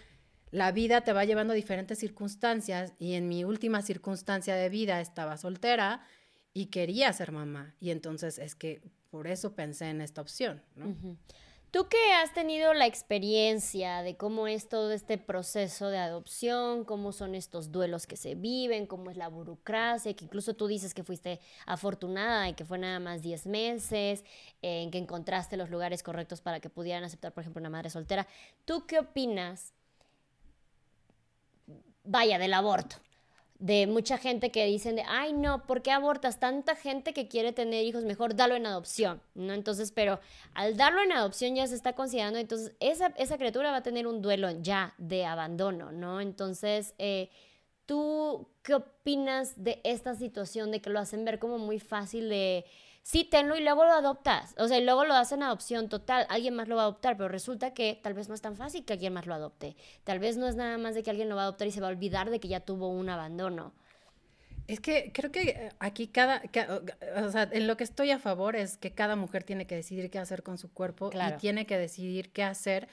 [0.51, 5.01] la vida te va llevando a diferentes circunstancias y en mi última circunstancia de vida
[5.01, 6.01] estaba soltera
[6.53, 10.95] y quería ser mamá y entonces es que por eso pensé en esta opción, ¿no?
[11.73, 17.11] Tú que has tenido la experiencia de cómo es todo este proceso de adopción, cómo
[17.11, 21.03] son estos duelos que se viven, cómo es la burocracia, que incluso tú dices que
[21.03, 24.23] fuiste afortunada y que fue nada más 10 meses,
[24.61, 28.27] en que encontraste los lugares correctos para que pudieran aceptar, por ejemplo, una madre soltera.
[28.65, 29.73] ¿Tú qué opinas?
[32.03, 32.97] Vaya, del aborto
[33.63, 36.37] de mucha gente que dicen de, ay no, ¿por qué abortas?
[36.37, 39.53] Tanta gente que quiere tener hijos, mejor dalo en adopción, ¿no?
[39.53, 40.19] Entonces, pero
[40.53, 44.05] al darlo en adopción ya se está considerando, entonces esa, esa criatura va a tener
[44.05, 46.19] un duelo ya de abandono, ¿no?
[46.19, 47.29] Entonces, eh,
[47.85, 52.65] ¿tú qué opinas de esta situación de que lo hacen ver como muy fácil de
[53.03, 54.55] sí, tenlo y luego lo adoptas.
[54.57, 56.25] O sea, y luego lo hacen adopción total.
[56.29, 58.83] Alguien más lo va a adoptar, pero resulta que tal vez no es tan fácil
[58.85, 59.75] que alguien más lo adopte.
[60.03, 61.81] Tal vez no es nada más de que alguien lo va a adoptar y se
[61.81, 63.73] va a olvidar de que ya tuvo un abandono.
[64.67, 66.41] Es que creo que eh, aquí cada,
[67.17, 70.09] o sea, en lo que estoy a favor es que cada mujer tiene que decidir
[70.09, 72.87] qué hacer con su cuerpo y tiene que decidir qué hacer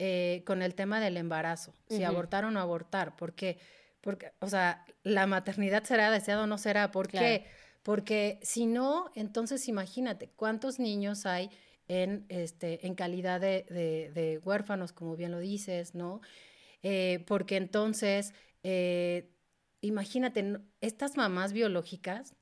[0.00, 3.58] eh, con el tema del embarazo, si abortar o no abortar, porque,
[4.00, 7.46] porque, o sea, la maternidad será deseada o no será, ¿por qué?
[7.82, 11.50] Porque si no, entonces imagínate cuántos niños hay
[11.88, 16.20] en, este, en calidad de, huérfanos, como bien lo dices, ¿no?
[16.82, 19.30] Eh, porque entonces, eh,
[19.80, 22.34] imagínate, estas mamás biológicas,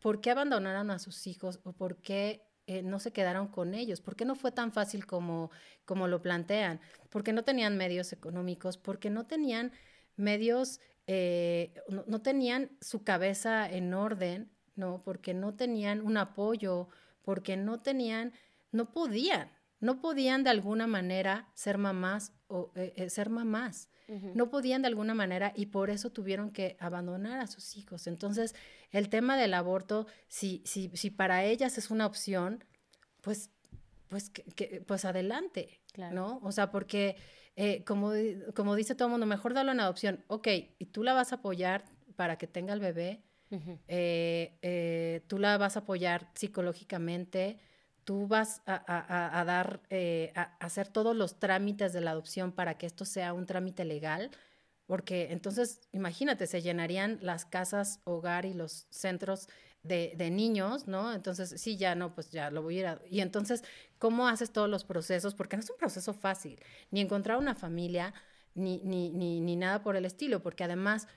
[0.00, 4.00] ¿por qué abandonaron a sus hijos o por qué eh, no se quedaron con ellos?
[4.00, 5.50] ¿Por qué no fue tan fácil como,
[5.84, 6.80] como lo plantean?
[7.10, 9.72] Porque no tenían medios económicos, porque no tenían
[10.16, 10.80] medios,
[11.88, 15.02] no, tenían su cabeza en orden ¿no?
[15.02, 16.88] Porque no tenían un apoyo,
[17.22, 18.32] porque no tenían,
[18.72, 19.50] no podían,
[19.80, 23.90] no podían de alguna manera ser mamás o eh, eh, ser mamás.
[24.34, 28.06] No podían de alguna manera y por eso tuvieron que abandonar a sus hijos.
[28.06, 28.54] Entonces,
[28.90, 32.64] el tema del aborto, si, si, si para ellas es una opción,
[33.20, 33.50] pues,
[34.08, 36.40] pues, que, pues adelante, ¿no?
[36.42, 37.16] O sea, porque
[37.54, 38.12] eh, como,
[38.54, 40.24] como dice todo el mundo, mejor darlo en adopción.
[40.28, 40.48] Ok,
[40.78, 41.84] y tú la vas a apoyar
[42.16, 47.58] para que tenga el bebé, eh, eh, tú la vas a apoyar psicológicamente,
[48.04, 52.86] tú vas a, dar, eh, a, hacer todos los trámites de la adopción para que
[52.86, 54.30] esto sea un trámite legal,
[54.86, 59.48] porque entonces, imagínate, se llenarían las casas, hogar y los centros
[59.82, 61.12] de, niños, ¿no?
[61.12, 63.02] Entonces, sí, ya no, pues ya lo voy a ir a...
[63.10, 63.64] Y entonces,
[63.98, 65.34] ¿cómo haces todos los procesos?
[65.34, 66.58] Porque no es un proceso fácil,
[66.90, 68.14] ni encontrar una familia,
[68.54, 71.08] ni, ni, ni, ni nada por el estilo, porque además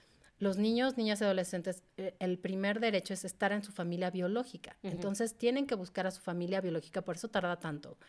[0.42, 4.76] los niños, niñas y adolescentes, eh, el primer derecho es estar en su familia biológica.
[4.82, 8.00] Entonces tienen que buscar a su familia biológica, por eso tarda tanto.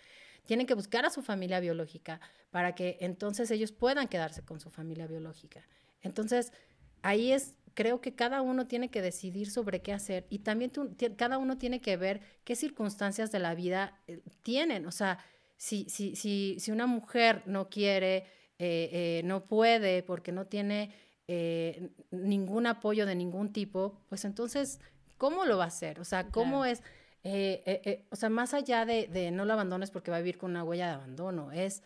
[0.46, 4.70] Tienen que buscar a su familia biológica para que entonces ellos puedan quedarse con su
[4.70, 5.68] familia biológica.
[6.00, 6.54] Entonces,
[7.02, 10.72] ahí es, creo que cada uno tiene que decidir sobre qué hacer y también
[11.16, 14.86] cada uno tiene que ver qué circunstancias de la vida eh, tienen.
[14.86, 15.18] O sea,
[15.58, 18.24] si, si, si, si una mujer no quiere,
[18.58, 24.80] eh, no puede porque no tiene eh, ningún apoyo de ningún tipo, pues entonces,
[25.18, 26.00] ¿cómo lo va a hacer?
[26.00, 26.82] O sea, ¿cómo es?
[27.24, 30.50] Eh, eh, o sea, más allá de, no lo abandones porque va a vivir con
[30.50, 31.82] una huella de abandono, es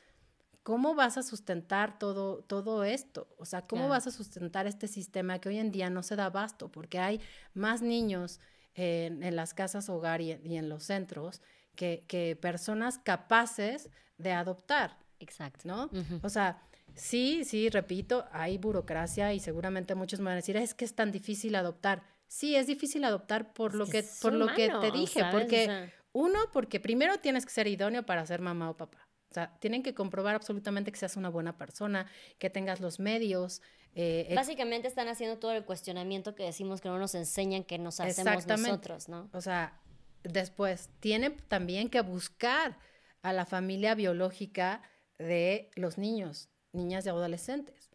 [0.63, 5.39] cómo vas a sustentar todo, todo esto, o sea, cómo vas a sustentar este sistema
[5.39, 7.21] que hoy en día no se da abasto, porque hay
[7.55, 8.41] más niños
[8.75, 11.43] en, las casas hogar y, en los centros
[11.75, 14.99] que, que, personas capaces de adoptar.
[15.21, 15.63] Exacto.
[15.65, 15.91] ¿No?
[16.23, 16.63] O sea,
[16.97, 20.95] Sí, sí, repito, hay burocracia y seguramente muchos me van a decir, es que es
[20.95, 22.03] tan difícil adoptar.
[22.27, 26.81] Sí, es difícil adoptar por lo que, por lo que te dije, porque uno, porque
[26.81, 29.07] primero tienes que ser idóneo para ser mamá o papá.
[29.31, 33.61] O sea, tienen que comprobar absolutamente que seas una buena persona, que tengas los medios.
[33.95, 38.01] Eh, Básicamente están haciendo todo el cuestionamiento que decimos que no nos enseñan, que nos
[38.01, 39.29] hacemos nosotros, ¿no?
[39.35, 39.79] O sea,
[40.23, 42.79] después, tiene también que buscar
[43.21, 44.83] a la familia biológica
[45.19, 47.91] de los niños niñas y adolescentes.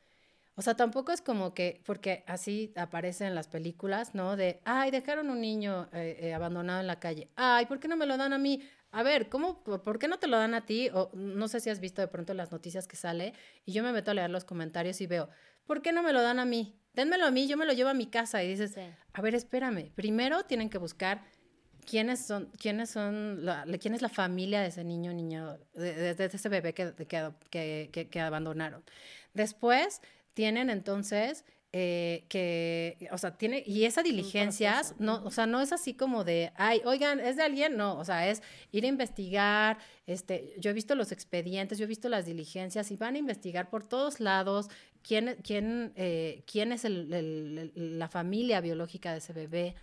[0.56, 4.36] O sea, tampoco es como que, porque así aparece en las películas, ¿no?
[4.36, 7.30] De, ay, dejaron un niño eh, eh, abandonado en la calle.
[7.36, 8.62] Ay, ¿por qué no me lo dan a mí?
[8.92, 10.90] A ver, ¿cómo, por qué no te lo dan a ti?
[10.94, 13.34] O no sé si has visto de pronto las noticias que sale
[13.66, 15.30] y yo me meto a leer los comentarios y veo,
[15.66, 16.78] ¿por qué no me lo dan a mí?
[16.94, 18.76] Dénmelo a mí, yo me lo llevo a mi casa y dices,
[19.14, 21.24] a ver, espérame, primero tienen que buscar
[21.86, 26.26] quiénes son, quiénes son, la, quién es la familia de ese niño, niño, de, de,
[26.26, 28.84] ese bebé que, que, que, que abandonaron.
[29.34, 30.02] Después
[30.34, 35.72] tienen entonces eh, que, o sea, tiene, y esa diligencias, no, o sea, no es
[35.72, 37.78] así como de, ay, oigan, ¿es de alguien?
[37.78, 41.88] No, o sea, es ir a investigar, este, yo he visto los expedientes, yo he
[41.88, 44.68] visto las diligencias y van a investigar por todos lados
[45.02, 49.76] quién, quién, eh, quién es la familia biológica de ese bebé.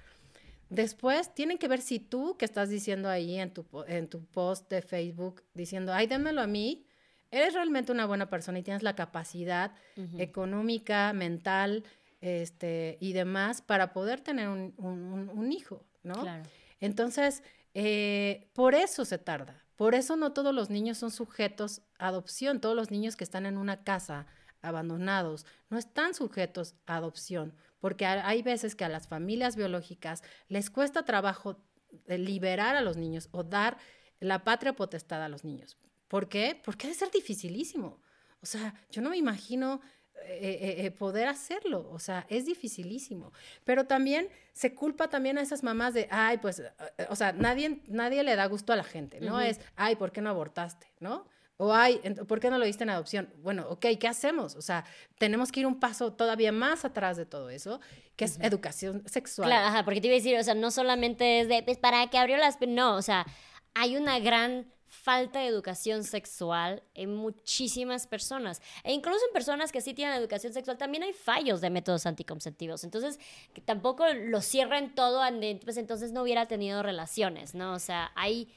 [0.70, 4.70] Después tienen que ver si tú que estás diciendo ahí en tu, en tu post
[4.70, 6.86] de Facebook, diciendo, ay, démelo a mí,
[7.30, 9.72] eres realmente una buena persona y tienes la capacidad
[10.18, 11.84] económica, mental
[12.20, 16.14] este, y demás para poder tener un, hijo, ¿no?
[16.20, 16.44] Claro.
[16.80, 17.42] Entonces,
[17.74, 19.64] eh, por eso se tarda.
[19.76, 22.60] Por eso no todos los niños son sujetos a adopción.
[22.60, 24.26] Todos los niños que están en una casa
[24.60, 30.70] abandonados no están sujetos a adopción, porque hay veces que a las familias biológicas les
[30.70, 31.62] cuesta trabajo
[32.06, 33.78] liberar a los niños o dar
[34.20, 35.78] la patria potestad a los niños.
[36.08, 36.60] ¿Por qué?
[36.64, 38.00] Porque ha de ser dificilísimo.
[38.40, 39.80] O sea, yo no me imagino
[40.24, 41.88] eh, eh, eh, poder hacerlo.
[41.90, 43.32] O sea, es dificilísimo.
[43.64, 46.62] Pero también se culpa también a esas mamás de, ay, pues,
[47.08, 49.40] o sea, nadie, nadie le da gusto a la gente, ¿no?
[49.40, 50.92] Es, ay, ¿por qué no abortaste?
[51.00, 51.26] ¿No?
[51.60, 53.34] O ay, ¿por qué no lo diste en adopción?
[53.42, 54.54] Bueno, ok, ¿qué hacemos?
[54.54, 54.84] O sea,
[55.18, 57.80] tenemos que ir un paso todavía más atrás de todo eso,
[58.14, 59.48] que es educación sexual.
[59.48, 62.06] Claro, ajá, porque te iba a decir, o sea, no solamente es de, pues, para
[62.10, 62.58] que abrió las...
[62.60, 63.26] No, o sea,
[63.74, 68.62] hay una gran falta de educación sexual en muchísimas personas.
[68.84, 72.84] E incluso en personas que sí tienen educación sexual también hay fallos de métodos anticonceptivos.
[72.84, 73.18] Entonces,
[73.52, 75.20] que tampoco lo cierren todo,
[75.64, 77.72] pues entonces no hubiera tenido relaciones, ¿no?
[77.74, 78.48] O sea, hay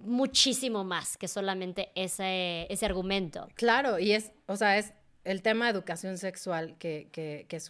[0.00, 3.48] muchísimo más que solamente ese, ese argumento.
[3.54, 4.92] Claro, y es, o sea, es
[5.24, 7.60] el tema de educación sexual que, que, que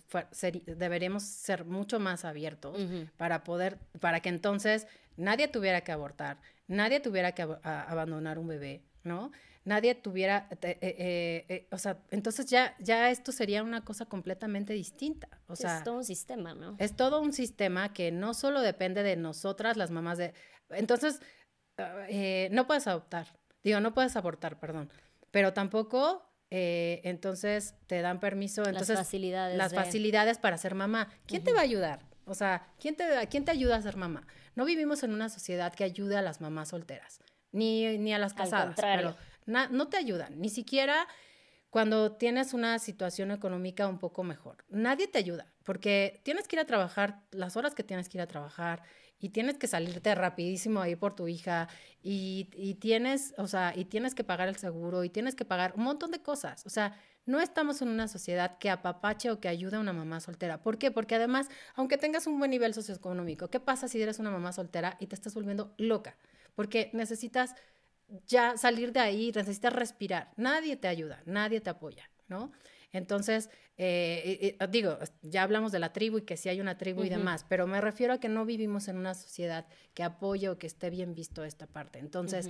[0.66, 2.77] deberíamos ser mucho más abiertos
[3.16, 8.83] para poder, para que entonces nadie tuviera que abortar, nadie tuviera que abandonar un bebé,
[9.05, 9.31] ¿no?
[9.64, 14.75] Nadie tuviera, eh, eh, eh, o sea, entonces ya, ya esto sería una cosa completamente
[14.75, 15.29] distinta.
[15.47, 16.77] O sea, es todo un sistema, ¿no?
[16.79, 20.35] Es todo un sistema que no solo depende de nosotras, las mamás de...
[20.68, 21.20] Entonces,
[22.51, 24.91] no puedes adoptar, digo, no puedes abortar, perdón,
[25.31, 31.09] pero tampoco entonces te dan permiso, entonces las facilidades, las facilidades para ser mamá.
[31.27, 32.01] ¿Quién te va a ayudar?
[32.27, 34.27] O sea, ¿quién te, ¿quién te ayuda a ser mamá?
[34.55, 37.20] No vivimos en una sociedad que ayude a las mamás solteras,
[37.51, 38.77] ni, ni a las casadas.
[38.81, 39.16] Pero
[39.47, 41.09] no te ayudan, ni siquiera
[41.70, 44.64] cuando tienes una situación económica un poco mejor.
[44.68, 48.22] Nadie te ayuda, porque tienes que ir a trabajar las horas que tienes que ir
[48.22, 48.85] a trabajar
[49.25, 51.66] y tienes que salirte rapidísimo ahí por tu hija
[52.03, 55.72] y, y tienes, o sea, y tienes que pagar el seguro y tienes que pagar
[55.79, 56.66] un montón de cosas.
[56.66, 56.95] O sea,
[57.25, 60.61] no estamos en una sociedad que apapache o que ayude a una mamá soltera.
[60.61, 60.91] ¿Por qué?
[60.91, 64.99] Porque además, aunque tengas un buen nivel socioeconómico, ¿qué pasa si eres una mamá soltera
[65.01, 66.18] y te estás volviendo loca?
[66.55, 67.55] Porque necesitas
[68.27, 70.33] ya salir de ahí, necesitas respirar.
[70.37, 72.53] Nadie te ayuda, nadie te apoya, ¿no?
[72.93, 77.09] Entonces, eh, digo, ya hablamos de la tribu y que sí hay una tribu y
[77.09, 80.66] demás, pero me refiero a que no vivimos en una sociedad que apoye o que
[80.66, 81.99] esté bien visto esta parte.
[81.99, 82.49] Entonces,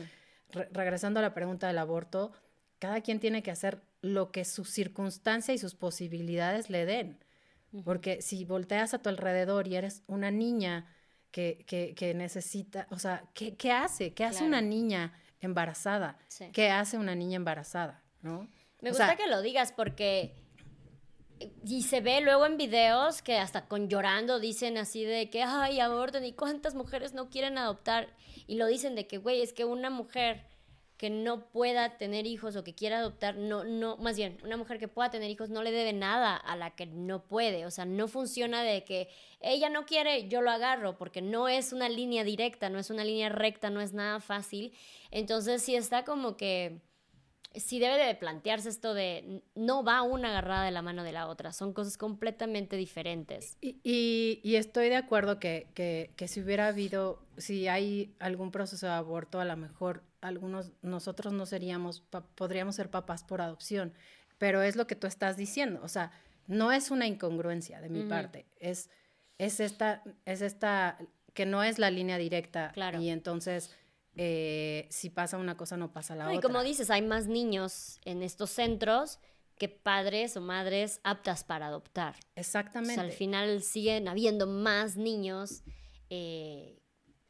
[0.72, 2.32] regresando a la pregunta del aborto,
[2.78, 7.18] cada quien tiene que hacer lo que su circunstancia y sus posibilidades le den.
[7.84, 10.86] Porque si volteas a tu alrededor y eres una niña
[11.32, 14.12] que, que, necesita, o sea, ¿qué, qué hace?
[14.12, 16.18] ¿Qué hace una niña embarazada?
[16.52, 18.02] ¿Qué hace una niña embarazada?
[18.22, 18.46] ¿No?
[18.80, 20.36] Me gusta que lo digas porque
[21.64, 25.80] y se ve luego en videos que hasta con llorando dicen así de que, ay,
[25.80, 28.08] aborten, y cuántas mujeres no quieren adoptar.
[28.46, 30.46] Y lo dicen de que, güey, es que una mujer
[30.96, 34.78] que no pueda tener hijos o que quiera adoptar, no, no, más bien, una mujer
[34.78, 37.66] que pueda tener hijos no le debe nada a la que no puede.
[37.66, 39.08] O sea, no funciona de que
[39.40, 43.04] ella no quiere, yo lo agarro, porque no es una línea directa, no es una
[43.04, 44.72] línea recta, no es nada fácil.
[45.10, 46.80] Entonces, sí está como que
[47.54, 51.28] sí debe de plantearse esto de no va una agarrada de la mano de la
[51.28, 53.56] otra, son cosas completamente diferentes.
[53.60, 58.86] Y, y, estoy de acuerdo que, que, que, si hubiera habido, si hay algún proceso
[58.86, 62.02] de aborto, a lo mejor algunos, nosotros no seríamos,
[62.34, 63.92] podríamos ser papás por adopción,
[64.38, 66.10] pero es lo que tú estás diciendo, o sea,
[66.46, 68.90] no es una incongruencia de mi parte, es,
[69.38, 70.98] es, esta, es esta,
[71.32, 73.00] que no es la línea directa claro.
[73.00, 73.76] y entonces...
[74.16, 76.36] Eh, si pasa una cosa no pasa la otra.
[76.36, 79.18] Y como dices, hay más niños en estos centros,
[79.56, 82.16] que padres o madres aptas para adoptar.
[82.34, 83.00] Exactamente.
[83.00, 85.62] al final siguen habiendo más niños
[86.10, 86.80] eh,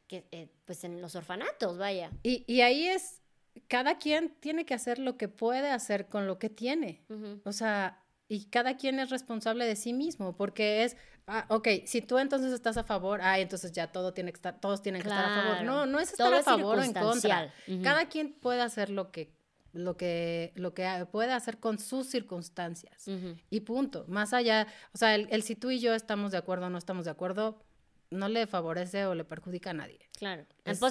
[0.07, 2.11] que eh, pues en los orfanatos, vaya.
[2.23, 3.21] Y, y, ahí es,
[3.67, 7.03] cada quien tiene que hacer lo que puede hacer con lo que tiene.
[7.43, 10.97] O sea, y cada quien es responsable de sí mismo, porque es,
[11.27, 14.59] ah, ok, si tú entonces estás a favor, ah, entonces ya todo tiene que estar,
[14.59, 15.63] todos tienen que estar a favor.
[15.63, 17.53] No, no es estar a favor o en contra.
[17.83, 19.35] Cada quien puede hacer lo que
[19.75, 23.09] lo que, lo que puede hacer con sus circunstancias.
[23.49, 24.05] Y punto.
[24.07, 27.05] Más allá, o sea, el, si tú y yo estamos de acuerdo o no estamos
[27.05, 27.61] de acuerdo,
[28.09, 29.99] no le favorece o le perjudica a nadie.
[30.17, 30.45] Claro.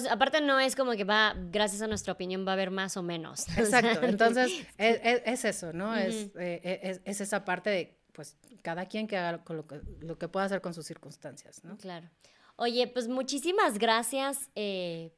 [0.09, 3.03] aparte no es como que va, gracias a nuestra opinión va a haber más o
[3.03, 3.47] menos.
[3.57, 4.05] Exacto.
[4.05, 5.95] Entonces, es, eso, ¿no?
[5.95, 10.27] Eh, es, es, esa parte de, pues, cada quien que haga lo que, lo que
[10.27, 11.77] pueda hacer con sus circunstancias, ¿no?
[11.77, 12.09] Claro.
[12.57, 15.11] Oye, pues muchísimas gracias eh,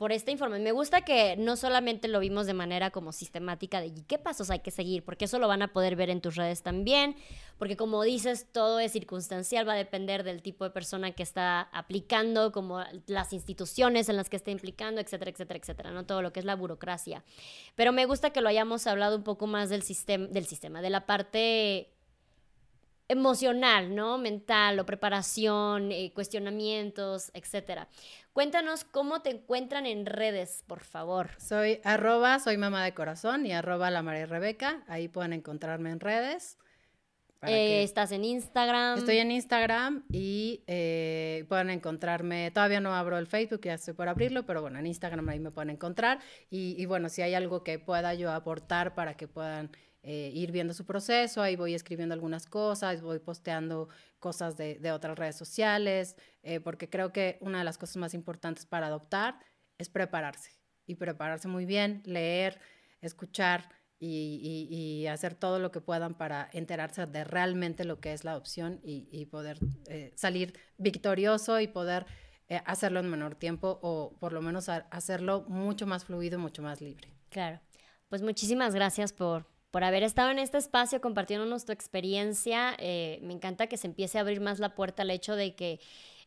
[0.00, 0.64] por esta información.
[0.64, 4.60] Me gusta que no solamente lo vimos de manera como sistemática de qué pasos hay
[4.60, 7.16] que seguir, porque eso lo van a poder ver en tus redes también,
[7.58, 11.68] porque como dices, todo es circunstancial, va a depender del tipo de persona que está
[11.72, 16.32] aplicando, como las instituciones en las que está implicando, etcétera, etcétera, etcétera, no todo lo
[16.32, 17.22] que es la burocracia.
[17.74, 21.04] Pero me gusta que lo hayamos hablado un poco más del del sistema, de la
[21.04, 21.92] parte
[23.10, 24.18] emocional, ¿no?
[24.18, 27.88] Mental o preparación, eh, cuestionamientos, etcétera.
[28.32, 31.30] Cuéntanos cómo te encuentran en redes, por favor.
[31.38, 34.84] Soy arroba, soy mamá de corazón y arroba la María Rebeca.
[34.86, 36.56] Ahí pueden encontrarme en redes.
[37.42, 38.98] Eh, ¿Estás en Instagram?
[38.98, 44.08] Estoy en Instagram y eh, pueden encontrarme, todavía no abro el Facebook, ya estoy por
[44.08, 46.20] abrirlo, pero bueno, en Instagram ahí me pueden encontrar.
[46.50, 49.70] Y, y bueno, si hay algo que pueda yo aportar para que puedan
[50.02, 54.92] eh, ir viendo su proceso, ahí voy escribiendo algunas cosas, voy posteando cosas de, de
[54.92, 59.38] otras redes sociales, eh, porque creo que una de las cosas más importantes para adoptar
[59.76, 60.52] es prepararse
[60.86, 62.58] y prepararse muy bien, leer,
[63.02, 63.68] escuchar
[63.98, 68.30] y, y, hacer todo lo que puedan para enterarse de realmente lo que es la
[68.30, 69.58] adopción y, poder
[69.88, 72.06] eh, salir victorioso y poder
[72.64, 77.12] hacerlo en menor tiempo o por lo menos hacerlo mucho más fluido, mucho más libre.
[77.28, 77.60] Claro.
[78.08, 82.74] Pues muchísimas gracias por, por haber estado en este espacio compartiéndonos tu experiencia.
[82.78, 85.80] Eh, me encanta que se empiece a abrir más la puerta al hecho de que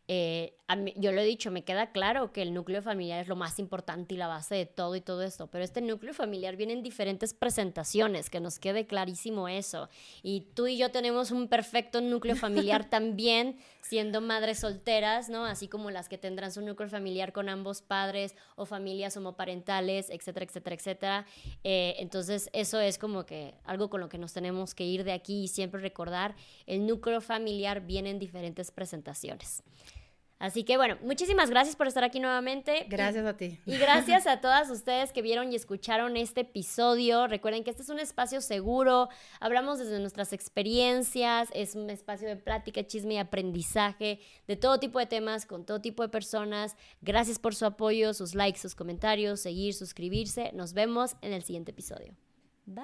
[0.07, 0.57] eh,
[0.95, 4.15] yo lo he dicho, me queda claro que el núcleo familiar es lo más importante
[4.15, 7.33] y la base de todo y todo esto, pero este núcleo familiar viene en diferentes
[7.33, 9.89] presentaciones, que nos quede clarísimo eso.
[10.23, 15.45] Y tú y yo tenemos un perfecto núcleo familiar también, siendo madres solteras, ¿no?
[15.45, 20.45] Así como las que tendrán su núcleo familiar con ambos padres o familias homoparentales, etcétera,
[20.45, 21.25] etcétera, etcétera.
[21.63, 25.11] Eh, entonces, eso es como que algo con lo que nos tenemos que ir de
[25.11, 26.35] aquí y siempre recordar,
[26.65, 29.63] el núcleo familiar viene en diferentes presentaciones.
[30.43, 32.85] Así que bueno, muchísimas gracias por estar aquí nuevamente.
[32.89, 33.61] Gracias a ti.
[33.65, 37.27] Y gracias a todas ustedes que vieron y escucharon este episodio.
[37.27, 39.07] Recuerden que este es un espacio seguro,
[39.39, 44.99] hablamos desde nuestras experiencias, es un espacio de plática, chisme y aprendizaje de todo tipo
[44.99, 46.75] de temas, con todo tipo de personas.
[46.99, 50.51] Gracias por su apoyo, sus likes, sus comentarios, seguir, suscribirse.
[50.51, 52.17] Nos vemos en el siguiente episodio.
[52.65, 52.83] Bye.